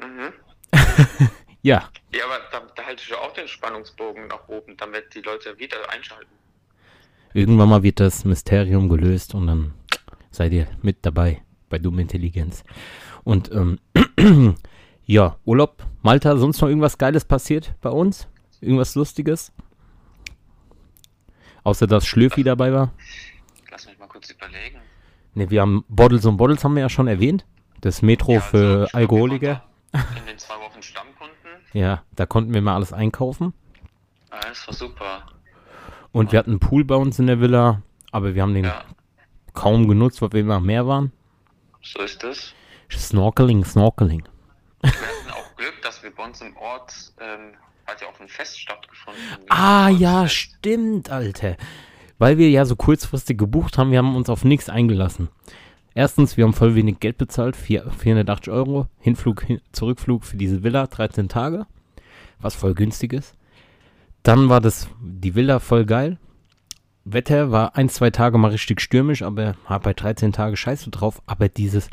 [0.00, 0.32] Mhm.
[1.62, 5.20] Ja, Ja, aber da, da halte ich ja auch den Spannungsbogen nach oben, damit die
[5.20, 6.30] Leute wieder einschalten.
[7.34, 9.74] irgendwann mal wird das Mysterium gelöst und dann
[10.30, 12.62] seid ihr mit dabei bei Dumme Intelligenz.
[13.24, 13.80] Und ähm,
[15.06, 18.28] ja, Urlaub, Malta, sonst noch irgendwas Geiles passiert bei uns?
[18.60, 19.52] Irgendwas Lustiges?
[21.64, 22.92] Außer dass Schlürfi dabei war?
[23.70, 24.78] Lass mich mal kurz überlegen.
[25.34, 27.44] Ne, wir haben Bottles und Bottles haben wir ja schon erwähnt.
[27.80, 29.62] Das Metro Ja, für also, Alkoholiker.
[29.92, 31.34] In den zwei Wochen Stammkunden.
[31.72, 33.52] Ja, da konnten wir mal alles einkaufen.
[34.30, 35.26] Ja, das war super.
[36.12, 38.82] Und wir hatten einen Pool bei uns in der Villa, aber wir haben den Ja,
[39.52, 41.12] kaum genutzt, weil wir immer am Meer waren.
[41.82, 42.54] so ist es.
[42.90, 44.22] Snorkeling, Snorkeling.
[44.86, 44.92] Wir
[45.30, 47.54] hatten auch Glück, dass wir bei uns im Ort, ähm,
[47.86, 49.20] hat ja auch ein Fest stattgefunden.
[49.48, 50.34] Ah, ja, Volksfest.
[50.58, 51.56] stimmt, Alter.
[52.18, 55.28] Weil wir ja so kurzfristig gebucht haben, wir haben uns auf nichts eingelassen.
[55.94, 60.62] Erstens, wir haben voll wenig Geld bezahlt, vier- 480 Euro, Hinflug, hin, Zurückflug für diese
[60.62, 61.66] Villa, 13 Tage,
[62.38, 63.34] was voll günstig ist.
[64.22, 66.18] Dann war das, die Villa voll geil.
[67.04, 71.22] Wetter war ein, zwei Tage mal richtig stürmisch, aber bei 13 Tagen scheiße drauf.
[71.26, 71.88] Aber dieses,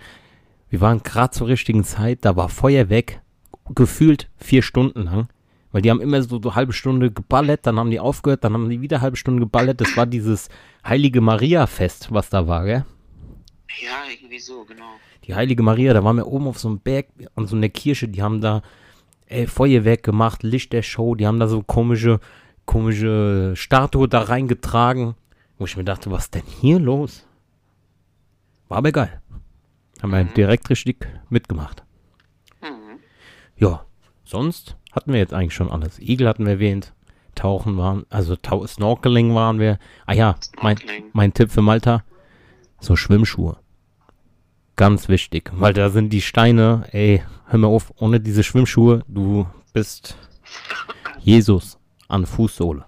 [0.73, 3.21] wir waren gerade zur richtigen Zeit, da war Feuer weg,
[3.75, 5.27] gefühlt vier Stunden lang.
[5.71, 8.67] Weil die haben immer so eine halbe Stunde geballert, dann haben die aufgehört, dann haben
[8.71, 9.81] die wieder eine halbe Stunde geballert.
[9.81, 10.49] Das war dieses
[10.83, 12.85] Heilige Maria-Fest, was da war, gell?
[13.83, 14.95] Ja, irgendwie so, genau.
[15.25, 17.05] Die Heilige Maria, da waren wir oben auf so einem Berg
[17.35, 18.63] an so einer Kirche, die haben da
[19.27, 22.19] ey, Feuerwerk gemacht, Lichtershow, die haben da so komische,
[22.65, 25.13] komische Statue da reingetragen,
[25.59, 27.27] wo ich mir dachte, was denn hier los?
[28.69, 29.21] War aber geil.
[30.03, 31.85] Haben wir direkt richtig mitgemacht.
[32.61, 32.99] Mhm.
[33.55, 33.85] Ja,
[34.25, 35.97] sonst hatten wir jetzt eigentlich schon alles.
[35.97, 36.93] Igel hatten wir erwähnt,
[37.35, 39.79] Tauchen waren, also Tau Snorkeling waren wir.
[40.05, 40.77] Ah ja, mein,
[41.13, 42.03] mein Tipp für Malta,
[42.81, 43.55] so Schwimmschuhe.
[44.75, 49.47] Ganz wichtig, weil da sind die Steine, ey, hör mir auf, ohne diese Schwimmschuhe, du
[49.71, 50.17] bist
[51.21, 52.83] Jesus an Fußsohle.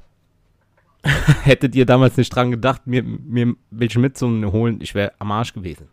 [1.43, 5.87] Hättet ihr damals nicht dran gedacht, mir, mir welche mitzuholen, ich wäre am Arsch gewesen.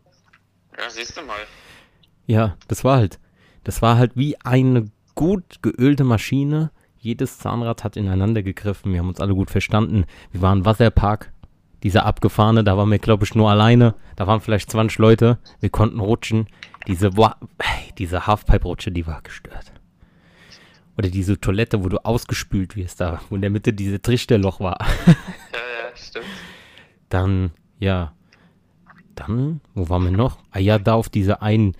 [0.79, 1.37] Ja, siehst du mal.
[2.27, 3.19] Ja, das war halt.
[3.65, 6.71] Das war halt wie eine gut geölte Maschine.
[6.99, 8.93] Jedes Zahnrad hat ineinander gegriffen.
[8.93, 10.05] Wir haben uns alle gut verstanden.
[10.31, 11.33] Wir waren im Wasserpark.
[11.83, 13.97] Dieser abgefahrene, da waren wir, glaube ich, nur alleine.
[14.15, 15.39] Da waren vielleicht 20 Leute.
[15.59, 16.47] Wir konnten rutschen.
[16.87, 17.37] Diese, Wa-
[17.99, 19.73] diese Halfpipe-Rutsche, die war gestört.
[20.97, 24.79] Oder diese Toilette, wo du ausgespült wirst, da, wo in der Mitte diese Trichterloch war.
[25.07, 26.25] Ja, ja, stimmt.
[27.09, 28.13] Dann, ja.
[29.15, 30.39] Dann, wo waren wir noch?
[30.51, 31.75] Ah ja, da auf dieser einen,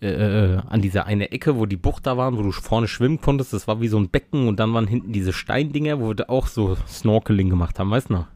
[0.00, 3.52] äh, an dieser eine Ecke, wo die Bucht da waren, wo du vorne schwimmen konntest.
[3.52, 6.46] Das war wie so ein Becken und dann waren hinten diese Steindinger, wo wir auch
[6.46, 8.26] so Snorkeling gemacht haben, weißt du noch?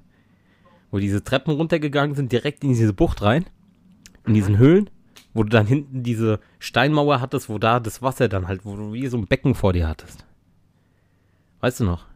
[0.91, 3.47] Wo diese Treppen runtergegangen sind, direkt in diese Bucht rein,
[4.27, 4.91] in diesen Höhlen,
[5.33, 8.93] wo du dann hinten diese Steinmauer hattest, wo da das Wasser dann halt, wo du
[8.93, 10.25] wie so ein Becken vor dir hattest.
[11.61, 12.07] Weißt du noch?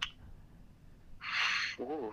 [1.78, 2.12] Uh,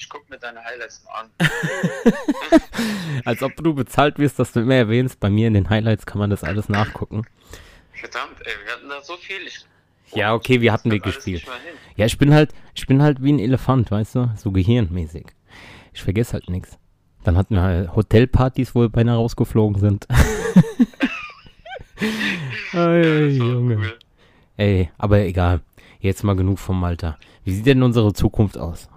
[0.00, 1.30] ich guck mir deine Highlights mal an.
[3.26, 6.18] Als ob du bezahlt wirst, dass du immer erwähnst, bei mir in den Highlights kann
[6.18, 7.26] man das alles nachgucken.
[7.92, 9.46] Verdammt, ey, wir hatten da so viel.
[9.46, 9.66] Ich,
[10.14, 11.44] Ja, okay, wir hatten wir gespielt.
[11.96, 15.26] Ja, ich bin halt, ich bin halt wie ein Elefant, weißt du, so gehirnmäßig.
[15.92, 16.78] Ich vergesse halt nichts.
[17.22, 20.08] Dann hatten wir halt Hotelpartys, wo wir beinahe rausgeflogen sind.
[22.72, 23.76] Ey, Junge.
[23.76, 23.98] cool.
[24.56, 25.60] Ey, aber egal.
[26.00, 27.18] Jetzt mal genug vom Malta.
[27.44, 28.89] Wie sieht denn unsere Zukunft aus?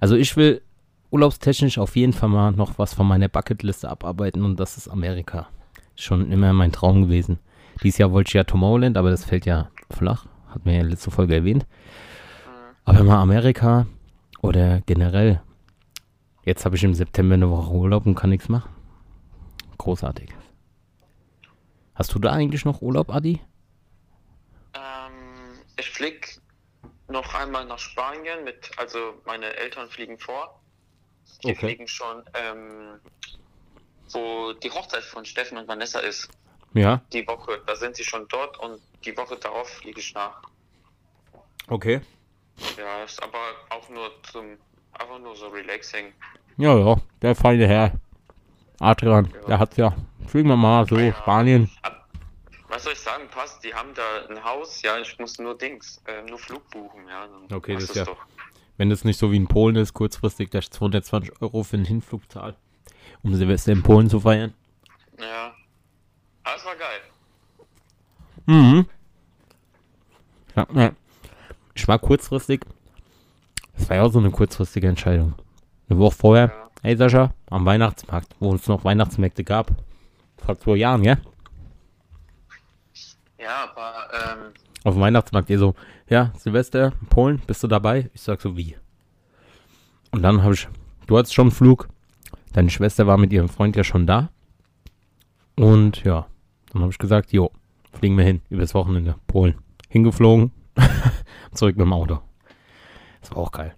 [0.00, 0.62] Also ich will
[1.10, 5.48] urlaubstechnisch auf jeden Fall mal noch was von meiner Bucketliste abarbeiten und das ist Amerika.
[5.96, 7.38] Schon immer mein Traum gewesen.
[7.82, 10.26] Dieses Jahr wollte ich ja Tomorrowland, aber das fällt ja flach.
[10.48, 11.66] Hat mir ja letzte Folge erwähnt.
[12.84, 13.86] Aber mal Amerika
[14.40, 15.40] oder generell.
[16.44, 18.70] Jetzt habe ich im September eine Woche Urlaub und kann nichts machen.
[19.76, 20.30] Großartig.
[21.94, 23.40] Hast du da eigentlich noch Urlaub, Adi?
[24.74, 25.12] Ähm,
[25.78, 26.40] ich flieg
[27.08, 30.60] noch einmal nach Spanien mit, also meine Eltern fliegen vor.
[31.42, 31.66] Die Okay.
[31.66, 33.00] fliegen schon, ähm,
[34.12, 36.28] wo die Hochzeit von Steffen und Vanessa ist.
[36.74, 37.00] Ja.
[37.12, 40.40] Die Woche, da sind sie schon dort und die Woche darauf fliege ich nach.
[41.68, 42.00] Okay.
[42.76, 43.38] Ja, ist aber
[43.70, 44.58] auch nur zum,
[44.92, 46.12] einfach nur so relaxing.
[46.56, 47.92] Ja, ja, der feine Herr.
[48.80, 49.40] Adrian, Ja.
[49.46, 49.94] der hat's ja.
[50.26, 51.14] Fliegen wir mal so, Ja.
[51.14, 51.70] Spanien.
[51.82, 51.97] Ab,
[52.78, 56.00] was soll ich sagen, passt, die haben da ein Haus, ja, ich muss nur Dings,
[56.06, 57.26] äh, nur Flug buchen, ja.
[57.56, 58.18] Okay, das es ja- Doch.
[58.76, 61.86] Wenn das nicht so wie in Polen ist, kurzfristig, dass ich 220 Euro für den
[61.86, 62.54] Hinflug zahle,
[63.24, 64.54] um Silvester in Polen zu feiern.
[65.20, 65.52] Ja.
[66.44, 67.00] Aber es war geil.
[68.46, 68.86] Mhm.
[70.54, 70.92] Ja, ja.
[71.74, 72.60] Ich war kurzfristig,
[73.76, 75.34] das war ja auch so eine kurzfristige Entscheidung.
[75.88, 76.70] Eine Woche vorher, Ja.
[76.82, 79.72] hey Sascha, am Weihnachtsmarkt, wo es noch Weihnachtsmärkte gab.
[80.44, 81.16] Vor zwei Jahren, ja?
[83.38, 84.52] Ja, aber, ähm,
[84.84, 85.74] Auf dem Weihnachtsmarkt, ihr so,
[86.08, 88.10] ja, Silvester, Polen, bist du dabei?
[88.14, 88.76] Ich sag so, wie?
[90.10, 90.68] Und dann habe ich,
[91.06, 91.88] du hattest schon einen Flug,
[92.52, 94.30] deine Schwester war mit ihrem Freund ja schon da.
[95.56, 96.26] Und ja,
[96.72, 97.50] dann habe ich gesagt, jo,
[97.92, 99.54] fliegen wir hin, übers Wochenende, Polen.
[99.88, 100.52] Hingeflogen,
[101.52, 102.20] zurück mit dem Auto.
[103.20, 103.74] Das war auch geil.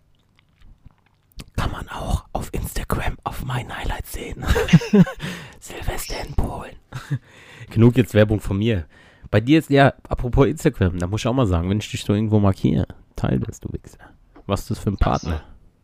[1.57, 4.45] Kann man auch auf Instagram auf meinen Highlights sehen.
[5.61, 6.77] Silvester in Polen.
[7.71, 8.87] Genug jetzt Werbung von mir.
[9.31, 12.05] Bei dir ist ja, apropos Instagram, da muss ich auch mal sagen, wenn ich dich
[12.05, 13.99] so irgendwo markiere, verteilt ist, du Wichser.
[14.47, 15.43] Was ist das für ein Partner?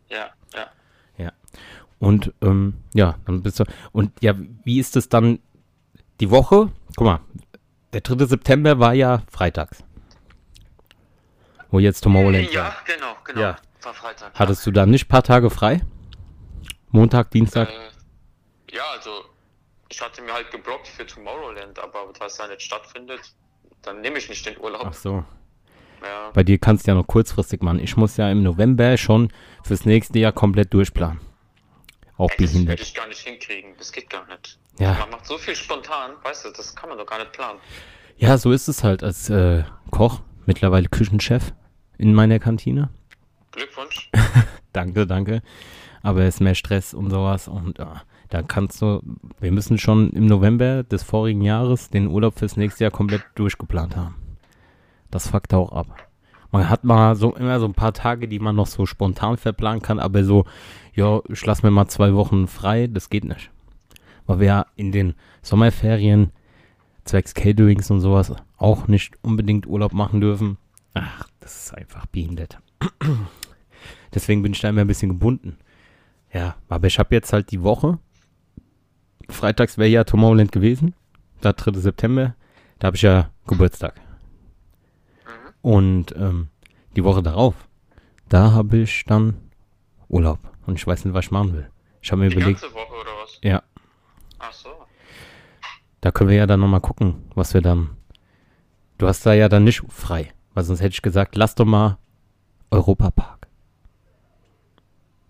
[0.09, 0.29] Ja,
[1.17, 1.31] ja.
[1.99, 3.63] Und ähm, ja, dann bist du.
[3.91, 5.39] Und ja, wie ist es dann
[6.19, 6.71] die Woche?
[6.95, 7.19] Guck mal,
[7.93, 8.25] der 3.
[8.25, 9.83] September war ja freitags.
[11.71, 12.75] Wo jetzt Tomorrowland Ja, war.
[12.85, 13.41] genau, genau.
[13.41, 13.57] Ja.
[13.81, 14.31] War Freitag.
[14.35, 15.81] Hattest du da nicht ein paar Tage frei?
[16.91, 17.69] Montag, Dienstag?
[17.69, 19.09] Äh, ja, also
[19.89, 23.21] ich hatte mir halt geblockt für Tomorrowland, aber da es ja nicht stattfindet,
[23.81, 24.85] dann nehme ich nicht den Urlaub.
[24.85, 25.23] Ach so.
[26.03, 26.31] Ja.
[26.33, 27.79] Bei dir kannst du ja noch kurzfristig machen.
[27.79, 29.31] Ich muss ja im November schon
[29.63, 31.19] fürs nächste Jahr komplett durchplanen.
[32.17, 32.81] Auch Ey, das würde behindert.
[32.81, 34.59] ich gar nicht hinkriegen, das geht gar nicht.
[34.79, 34.93] Ja.
[34.99, 37.59] Man macht so viel spontan, weißt du, das kann man doch gar nicht planen.
[38.17, 41.53] Ja, so ist es halt als äh, Koch, mittlerweile Küchenchef
[41.97, 42.89] in meiner Kantine.
[43.51, 44.11] Glückwunsch.
[44.73, 45.41] Danke, danke.
[46.03, 49.01] Aber es ist mehr Stress und sowas und ja, da kannst du,
[49.39, 53.95] wir müssen schon im November des vorigen Jahres den Urlaub fürs nächste Jahr komplett durchgeplant
[53.95, 54.15] haben.
[55.09, 55.87] Das fuckt auch ab.
[56.51, 59.81] Man hat mal so immer so ein paar Tage, die man noch so spontan verplanen
[59.81, 60.45] kann, aber so,
[60.93, 63.51] ja, ich lass mir mal zwei Wochen frei, das geht nicht.
[64.25, 66.31] Weil wir ja in den Sommerferien
[67.05, 70.57] zwecks Caterings und sowas auch nicht unbedingt Urlaub machen dürfen.
[70.93, 72.59] Ach, das ist einfach behindert.
[74.13, 75.57] Deswegen bin ich da immer ein bisschen gebunden.
[76.33, 77.99] Ja, aber ich habe jetzt halt die Woche.
[79.29, 80.93] Freitags wäre ja Tomorrowland gewesen.
[81.41, 81.79] Da 3.
[81.79, 82.35] September.
[82.79, 83.95] Da habe ich ja Geburtstag.
[85.61, 86.49] Und ähm,
[86.95, 87.55] die Woche darauf,
[88.29, 89.35] da habe ich dann
[90.07, 90.39] Urlaub.
[90.65, 91.69] Und ich weiß nicht, was ich machen will.
[92.01, 93.39] Ich habe mir Die überlegt, ganze Woche oder was?
[93.43, 93.63] ja,
[94.39, 94.69] Ach so.
[96.01, 97.89] da können wir ja dann nochmal gucken, was wir dann.
[98.97, 100.31] Du hast da ja dann nicht frei.
[100.53, 101.97] Weil sonst hätte ich gesagt, lass doch mal
[102.71, 103.47] Europapark.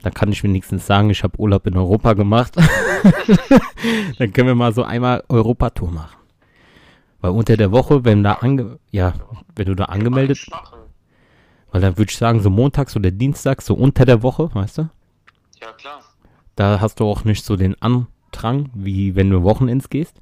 [0.01, 2.55] Dann kann ich wenigstens sagen, ich habe Urlaub in Europa gemacht.
[4.17, 6.17] dann können wir mal so einmal Europatour machen.
[7.21, 9.13] Weil unter der Woche, wenn da ange ja,
[9.55, 10.45] wenn du da angemeldet,
[11.71, 14.89] weil dann würde ich sagen, so montags oder dienstags, so unter der Woche, weißt du?
[15.61, 15.99] Ja, klar.
[16.55, 20.19] Da hast du auch nicht so den Andrang, wie wenn du Wochenends gehst.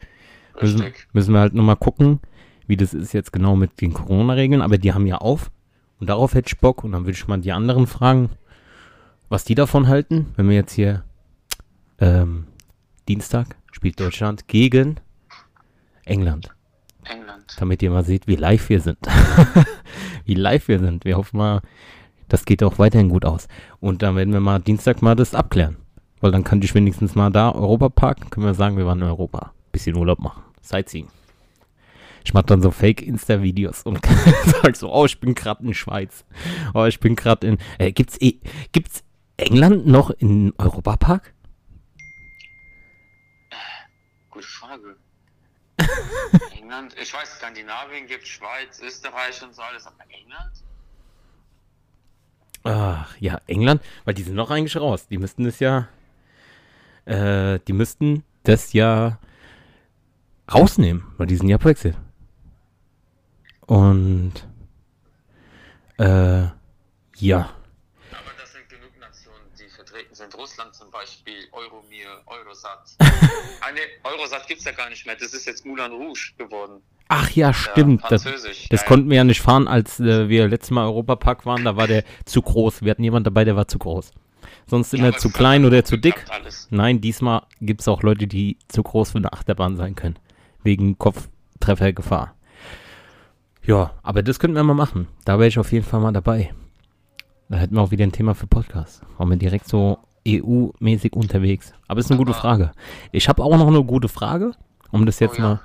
[0.61, 1.07] Müssen, Richtig.
[1.13, 2.19] müssen wir halt nochmal gucken,
[2.67, 4.61] wie das ist jetzt genau mit den Corona-Regeln.
[4.61, 5.51] Aber die haben ja auf.
[5.99, 6.83] Und darauf hätte ich Bock.
[6.83, 8.29] Und dann würde ich mal die anderen fragen,
[9.29, 10.33] was die davon halten.
[10.35, 11.03] Wenn wir jetzt hier
[11.99, 12.47] ähm,
[13.07, 14.99] Dienstag spielt Deutschland gegen
[16.05, 16.49] England.
[17.03, 17.55] England.
[17.59, 18.97] Damit ihr mal seht, wie live wir sind.
[20.25, 21.05] wie live wir sind.
[21.05, 21.61] Wir hoffen mal,
[22.29, 23.47] das geht auch weiterhin gut aus.
[23.79, 25.77] Und dann werden wir mal Dienstag mal das abklären.
[26.19, 29.51] Weil dann kann ich wenigstens mal da Europapark, können wir sagen, wir waren in Europa.
[29.71, 30.41] Bisschen Urlaub machen.
[30.61, 31.07] Sightseeing.
[32.23, 33.99] Ich mache dann so Fake-Insta-Videos und
[34.63, 36.25] sag so, oh, ich bin gerade in Schweiz.
[36.73, 37.57] Oh, ich bin gerade in.
[37.77, 38.39] Äh, gibt's, eh,
[38.71, 39.03] gibt's
[39.37, 41.34] England noch in Europapark?
[44.35, 44.97] Gute Frage.
[46.51, 50.51] England, ich weiß, Skandinavien gibt Schweiz, Österreich und so alles, aber England?
[52.63, 55.07] Ach, ja, England, weil die sind noch eigentlich raus.
[55.07, 55.87] Die müssten das ja,
[57.05, 59.19] äh, die müssten das ja
[60.53, 61.95] rausnehmen, weil die sind ja Brexit.
[63.67, 64.33] Und,
[65.97, 67.55] äh, ja,
[68.11, 70.24] Aber das sind genug Nationen, die vertreten sind.
[70.37, 72.95] Russland zum Beispiel, Euromir, Eurosat.
[72.99, 75.15] ah, ne, Eurosat gibt's ja gar nicht mehr.
[75.15, 76.81] Das ist jetzt Moulin Rouge geworden.
[77.07, 78.03] ach ja, Ja, stimmt.
[78.09, 78.69] das Französisch.
[78.69, 81.63] das ja, konnten wir ja nicht fahren, als äh, wir letztes Mal Europapark waren.
[81.65, 82.81] Da war der zu groß.
[82.83, 84.11] Wir hatten jemanden dabei, der war zu groß.
[84.67, 86.25] Sonst ja, immer aber zu es klein ja oder zu dick.
[86.69, 90.17] Nein, diesmal gibt es auch Leute, die zu groß für eine Achterbahn sein können.
[90.63, 92.35] Wegen Kopftreffergefahr.
[93.63, 95.07] Ja, aber das könnten wir mal machen.
[95.25, 96.53] Da wäre ich auf jeden Fall mal dabei.
[97.49, 99.01] Da hätten wir auch wieder ein Thema für Podcast.
[99.17, 101.73] Waren wir direkt so EU-mäßig unterwegs.
[101.87, 102.71] Aber ist eine gute Frage.
[103.11, 104.51] Ich habe auch noch eine gute Frage,
[104.91, 105.59] um das jetzt Oh ja.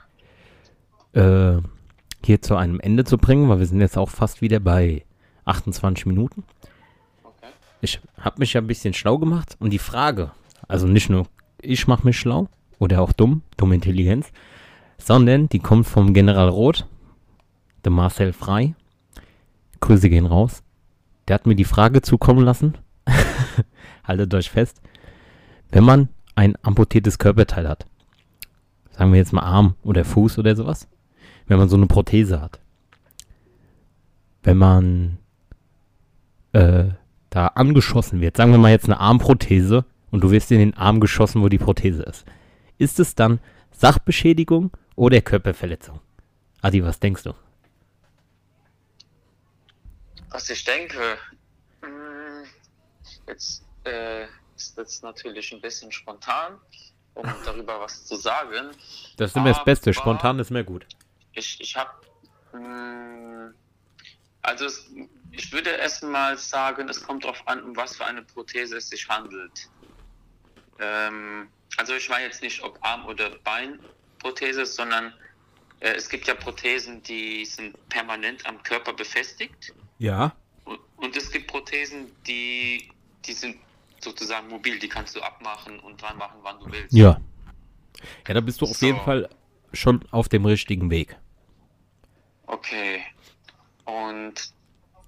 [1.14, 1.62] mal äh,
[2.24, 5.04] hier zu einem Ende zu bringen, weil wir sind jetzt auch fast wieder bei
[5.46, 6.44] 28 Minuten.
[7.24, 7.52] Okay.
[7.80, 10.32] Ich habe mich ja ein bisschen schlau gemacht und die Frage,
[10.68, 11.26] also nicht nur
[11.62, 14.30] ich mache mich schlau oder auch dumm, dumme Intelligenz,
[14.98, 16.86] sondern die kommt vom General Roth,
[17.84, 18.74] der Marcel Frei.
[19.80, 20.62] Grüße gehen raus.
[21.28, 22.76] Der hat mir die Frage zukommen lassen.
[24.10, 24.82] Haltet euch fest.
[25.70, 27.86] Wenn man ein amputiertes Körperteil hat,
[28.90, 30.88] sagen wir jetzt mal Arm oder Fuß oder sowas,
[31.46, 32.58] wenn man so eine Prothese hat,
[34.42, 35.18] wenn man
[36.54, 36.86] äh,
[37.30, 40.98] da angeschossen wird, sagen wir mal jetzt eine Armprothese und du wirst in den Arm
[40.98, 42.24] geschossen, wo die Prothese ist,
[42.78, 43.38] ist es dann
[43.70, 46.00] Sachbeschädigung oder Körperverletzung?
[46.62, 47.32] Adi, was denkst du?
[50.30, 50.98] Was ich denke,
[51.82, 52.42] mh,
[53.28, 56.58] jetzt äh, ist das natürlich ein bisschen spontan,
[57.14, 58.70] um darüber was zu sagen.
[59.16, 59.92] Das ist immer das Beste.
[59.94, 60.86] Spontan ist mehr gut.
[61.32, 61.90] Ich, ich habe,
[64.42, 64.90] also es,
[65.30, 69.08] ich würde erstmal sagen, es kommt darauf an, um was für eine Prothese es sich
[69.08, 69.68] handelt.
[70.78, 75.12] Ähm, also ich weiß jetzt nicht, ob Arm- oder Beinprothese, sondern
[75.80, 79.72] äh, es gibt ja Prothesen, die sind permanent am Körper befestigt.
[79.98, 80.34] Ja.
[80.64, 82.90] Und, und es gibt Prothesen, die,
[83.24, 83.56] die sind
[84.04, 86.92] sozusagen mobil, die kannst du abmachen und dran machen, wann du willst.
[86.92, 87.20] Ja.
[88.26, 88.86] Ja, da bist du auf So.
[88.86, 89.28] jeden Fall
[89.72, 91.16] schon auf dem richtigen Weg.
[92.46, 93.02] Okay.
[93.84, 94.34] Und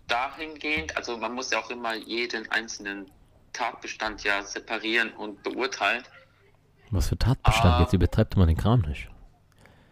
[0.09, 3.11] dahingehend, also man muss ja auch immer jeden einzelnen
[3.53, 6.03] Tatbestand ja separieren und beurteilen.
[6.91, 7.75] Was für Tatbestand?
[7.75, 7.81] Ah.
[7.81, 9.09] Jetzt übertreibt man den Kram nicht.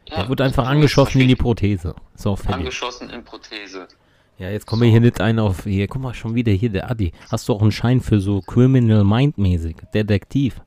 [0.09, 1.95] Ja, Der wurde einfach angeschossen in die Prothese.
[2.15, 2.37] So.
[2.47, 3.89] Angeschossen in Prothese.
[4.41, 5.65] Ja, jetzt kommen wir hier nicht ein auf.
[5.65, 7.13] Hier, guck mal, schon wieder hier, der Adi.
[7.31, 9.77] Hast du auch einen Schein für so Criminal Mind mäßig?
[9.93, 10.63] Detektiv.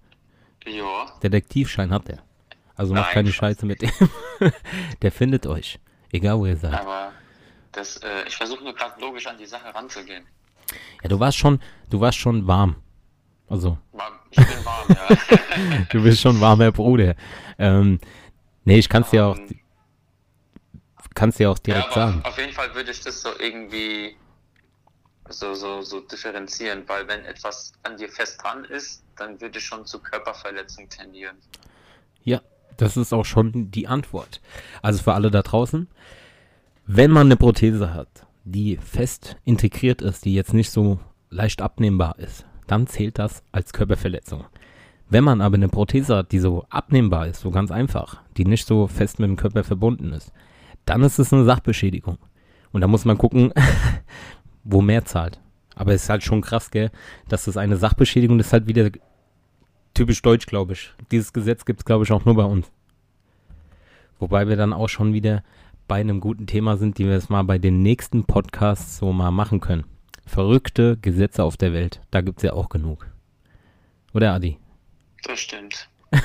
[0.67, 1.07] Ja.
[1.23, 2.19] Detektivschein hat er.
[2.75, 3.31] Also macht Nein, keine.
[3.31, 3.89] Scheiße mit dem.
[5.01, 5.79] der findet euch.
[6.11, 6.71] Egal wo ihr seid.
[6.71, 7.13] Aber
[7.71, 10.23] das, äh, ich versuche nur gerade logisch an die Sache ranzugehen.
[11.01, 11.59] Ja, du warst schon,
[11.89, 12.75] du warst schon warm.
[13.49, 13.79] Also,
[14.29, 15.85] Ich bin warm, ja.
[15.89, 17.15] du bist schon warmer Bruder.
[17.57, 17.99] Ähm,
[18.65, 19.37] nee, ich kann's dir auch,
[21.13, 22.21] Ähm, kann's dir auch ja, direkt aber sagen.
[22.23, 24.15] auf jeden Fall würde ich das so irgendwie
[25.29, 29.65] so, so, so differenzieren, weil wenn etwas an dir fest dran ist, dann würde ich
[29.65, 31.37] schon zu Körperverletzung tendieren.
[32.23, 32.41] Ja,
[32.77, 34.41] das ist auch schon die Antwort.
[34.81, 35.87] Also für alle da draußen,
[36.85, 40.99] wenn man eine Prothese hat, die fest integriert ist, die jetzt nicht so
[41.29, 44.45] leicht abnehmbar ist, dann zählt das als Körperverletzung.
[45.09, 48.67] Wenn man aber eine Prothese hat, die so abnehmbar ist, so ganz einfach, die nicht
[48.67, 50.33] so fest mit dem Körper verbunden ist,
[50.85, 52.17] dann ist es eine Sachbeschädigung.
[52.71, 53.53] Und da muss man gucken,
[54.63, 55.39] wo mehr zahlt.
[55.75, 56.91] Aber es ist halt schon krass, gell,
[57.27, 58.91] dass das eine Sachbeschädigung ist halt wieder
[59.93, 60.93] typisch deutsch, glaube ich.
[61.11, 62.71] Dieses Gesetz gibt es, glaube ich, auch nur bei uns.
[64.19, 65.43] Wobei wir dann auch schon wieder
[65.87, 69.31] bei einem guten Thema sind, die wir jetzt mal bei den nächsten Podcasts so mal
[69.31, 69.83] machen können.
[70.25, 72.01] Verrückte Gesetze auf der Welt.
[72.11, 73.07] Da gibt es ja auch genug.
[74.13, 74.57] Oder, Adi?
[75.23, 75.89] Das stimmt.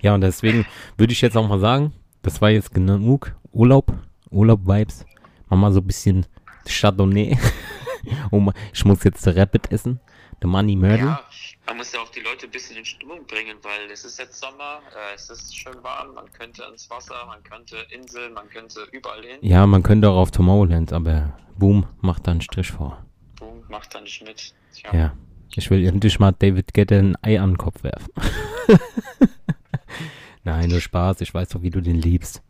[0.00, 0.66] Ja, und deswegen
[0.96, 3.92] würde ich jetzt auch mal sagen, das war jetzt genug Urlaub,
[4.30, 5.04] Urlaub-Vibes.
[5.48, 6.26] Mach mal so ein bisschen
[6.66, 7.36] Chardonnay.
[8.30, 10.00] oh, ich muss jetzt Rapid essen.
[10.42, 10.96] The Money Murder.
[10.96, 11.24] Ja,
[11.66, 14.40] man muss ja auch die Leute ein bisschen in Stimmung bringen, weil es ist jetzt
[14.40, 18.86] Sommer, äh, es ist schön warm, man könnte ins Wasser, man könnte Inseln, man könnte
[18.92, 19.38] überall hin.
[19.42, 23.04] Ja, man könnte auch auf Tomorrowland, aber Boom macht da einen Strich vor.
[23.38, 24.54] Boom, macht da nicht mit.
[24.72, 24.94] Tja.
[24.94, 25.12] Ja.
[25.54, 28.12] Ich will endlich mal David Guetta ein Ei an den Kopf werfen.
[30.44, 31.20] Nein, nur Spaß.
[31.20, 32.42] Ich weiß doch, wie du den liebst.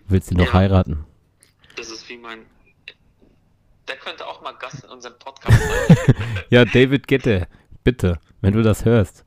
[0.00, 0.52] Du willst ihn doch Ja.
[0.54, 1.04] heiraten.
[1.76, 2.40] Das ist wie mein.
[3.88, 6.14] Der könnte auch mal Gast in unserem Podcast sein.
[6.50, 7.46] Ja, David Guetta,
[7.82, 9.24] bitte, wenn du das hörst.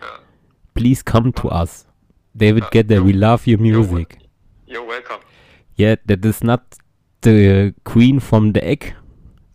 [0.00, 0.06] Ja.
[0.74, 1.86] Please come to us.
[2.34, 4.18] David Ja, Guetta, we love your music.
[4.66, 5.18] You're welcome.
[5.76, 6.60] Yeah, that is not
[7.24, 8.94] the queen from the egg,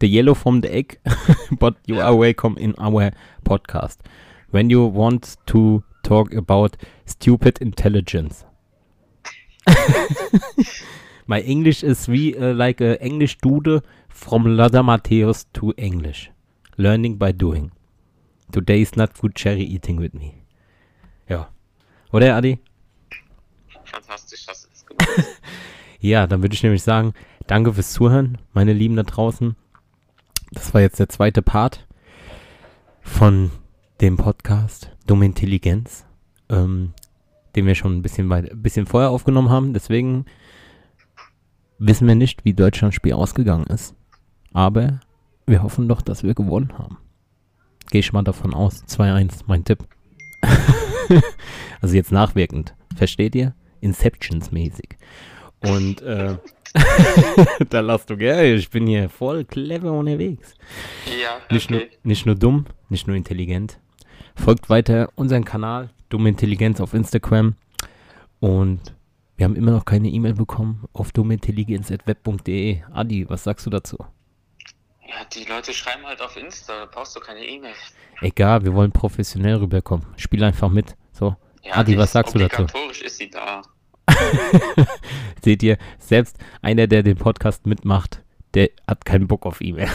[0.02, 1.00] the yellow from the egg,
[1.60, 2.08] but you Ja.
[2.08, 3.12] are welcome in our
[3.46, 4.00] podcast.
[4.52, 8.46] When you want to talk about stupid intelligence.
[11.28, 16.30] My English is we uh, like a English dude from Lada Matthäus to English.
[16.78, 17.72] Learning by doing.
[18.52, 20.44] Today is not food cherry eating with me.
[21.30, 21.48] Ja.
[22.12, 22.60] Oder, Adi?
[23.86, 25.10] Fantastisch hast du das gemacht.
[26.00, 27.13] Ja, dann würde ich nämlich sagen,
[27.48, 29.56] danke fürs Zuhören, meine Lieben da draußen.
[30.52, 31.88] Das war jetzt der zweite Part
[33.02, 33.52] von
[34.02, 36.06] dem Podcast Dumme Intelligenz,
[36.50, 36.94] ähm,
[37.56, 39.74] den wir schon ein bisschen, weit, ein bisschen vorher aufgenommen haben.
[39.74, 40.26] Deswegen
[41.78, 43.96] wissen wir nicht, wie Deutschlands Spiel ausgegangen ist.
[44.54, 45.00] Aber
[45.46, 46.98] wir hoffen doch, dass wir gewonnen haben.
[47.89, 48.84] Gehe ich mal davon aus.
[48.86, 49.80] 2-1, mein Tipp.
[51.82, 52.76] also jetzt nachwirkend.
[52.96, 53.56] Versteht ihr?
[53.82, 54.96] Inceptions-mäßig.
[55.60, 56.38] Und äh,
[57.70, 60.56] da lasst du gell, ich bin hier voll clever unterwegs.
[61.22, 61.92] ja, Nicht, nur, okay.
[62.04, 63.80] nicht nur dumm, nicht nur intelligent.
[64.36, 67.56] Folgt weiter unseren Kanal, Dumme Intelligenz auf Instagram.
[68.39, 68.93] Und
[69.38, 72.82] wir haben immer noch keine E-Mail bekommen auf dummeintelligenz.web.de.
[72.91, 73.98] Adi, was sagst du dazu?
[75.08, 77.74] Ja, die Leute schreiben halt auf Insta, da brauchst du keine E-Mail.
[78.22, 80.05] Egal, wir wollen professionell rüberkommen.
[80.18, 80.95] Spiel einfach mit.
[81.12, 82.64] So, Ja, Adi, was sagst du dazu?
[82.64, 83.62] Obligatorisch ist sie da.
[85.43, 88.22] seht ihr, selbst einer, der den Podcast mitmacht,
[88.53, 89.89] der hat keinen Bock auf E-Mail.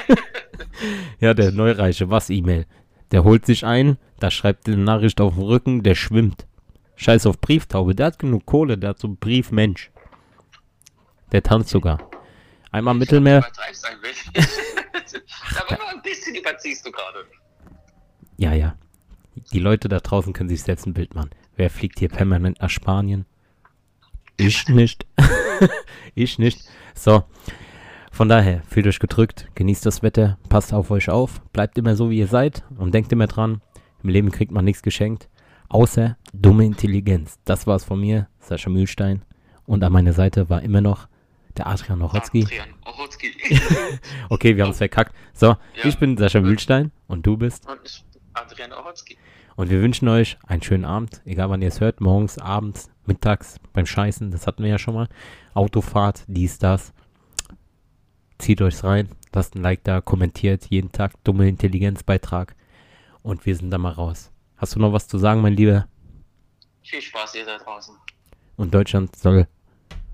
[1.20, 2.66] ja, der Neureiche, was E-Mail?
[3.10, 6.46] Der holt sich ein, da schreibt eine Nachricht auf dem Rücken, der schwimmt.
[6.96, 9.90] Scheiß auf Brieftaube, der hat genug Kohle, der hat so einen Briefmensch.
[11.32, 11.98] Der tanzt sogar.
[12.70, 13.44] Einmal Mittelmeer.
[13.44, 14.34] Ein bisschen.
[15.60, 17.24] Aber nur ein bisschen überziehst du gerade.
[18.36, 18.76] Ja, ja.
[19.52, 21.30] Die Leute da draußen können sich selbst ein Bild machen.
[21.56, 23.26] Wer fliegt hier permanent nach Spanien?
[24.36, 25.06] Ich nicht.
[26.14, 26.60] ich nicht.
[26.94, 27.24] So.
[28.14, 32.10] Von daher, fühlt euch gedrückt, genießt das Wetter, passt auf euch auf, bleibt immer so,
[32.10, 33.60] wie ihr seid und denkt immer dran,
[34.04, 35.28] im Leben kriegt man nichts geschenkt,
[35.68, 37.40] außer dumme Intelligenz.
[37.44, 39.22] Das war's von mir, Sascha Mühlstein.
[39.66, 41.08] Und an meiner Seite war immer noch
[41.56, 42.44] der Adrian Ochotski.
[42.44, 43.32] Adrian Ochotski.
[44.28, 45.12] Okay, wir haben es verkackt.
[45.32, 45.56] So, Ja.
[45.82, 47.68] ich bin Sascha Mühlstein und du bist.
[47.68, 49.16] Und ich bin Adrian Ochotski.
[49.56, 53.58] Und wir wünschen euch einen schönen Abend, egal wann ihr es hört, morgens, abends, mittags,
[53.72, 55.08] beim Scheißen, das hatten wir ja schon mal.
[55.54, 56.92] Autofahrt, dies, das.
[58.38, 62.54] Zieht euch's rein, lasst ein Like da, kommentiert jeden Tag, dumme Intelligenzbeitrag.
[63.22, 64.30] Und wir sind da mal raus.
[64.56, 65.86] Hast du noch was zu sagen, mein Lieber?
[66.82, 67.94] Viel Spaß ihr da draußen.
[68.56, 69.46] Und Deutschland soll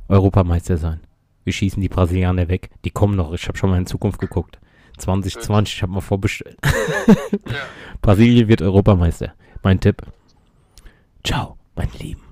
[0.08, 1.00] Europameister sein.
[1.44, 2.70] Wir schießen die Brasilianer weg.
[2.84, 3.32] Die kommen noch.
[3.32, 4.60] Ich habe schon mal in Zukunft geguckt.
[4.98, 6.58] 2020, ich habe mal vorbestellt.
[7.46, 7.62] Ja.
[8.02, 9.34] Brasilien wird Europameister.
[9.62, 10.02] Mein Tipp.
[11.24, 12.29] Ciao, mein Lieben.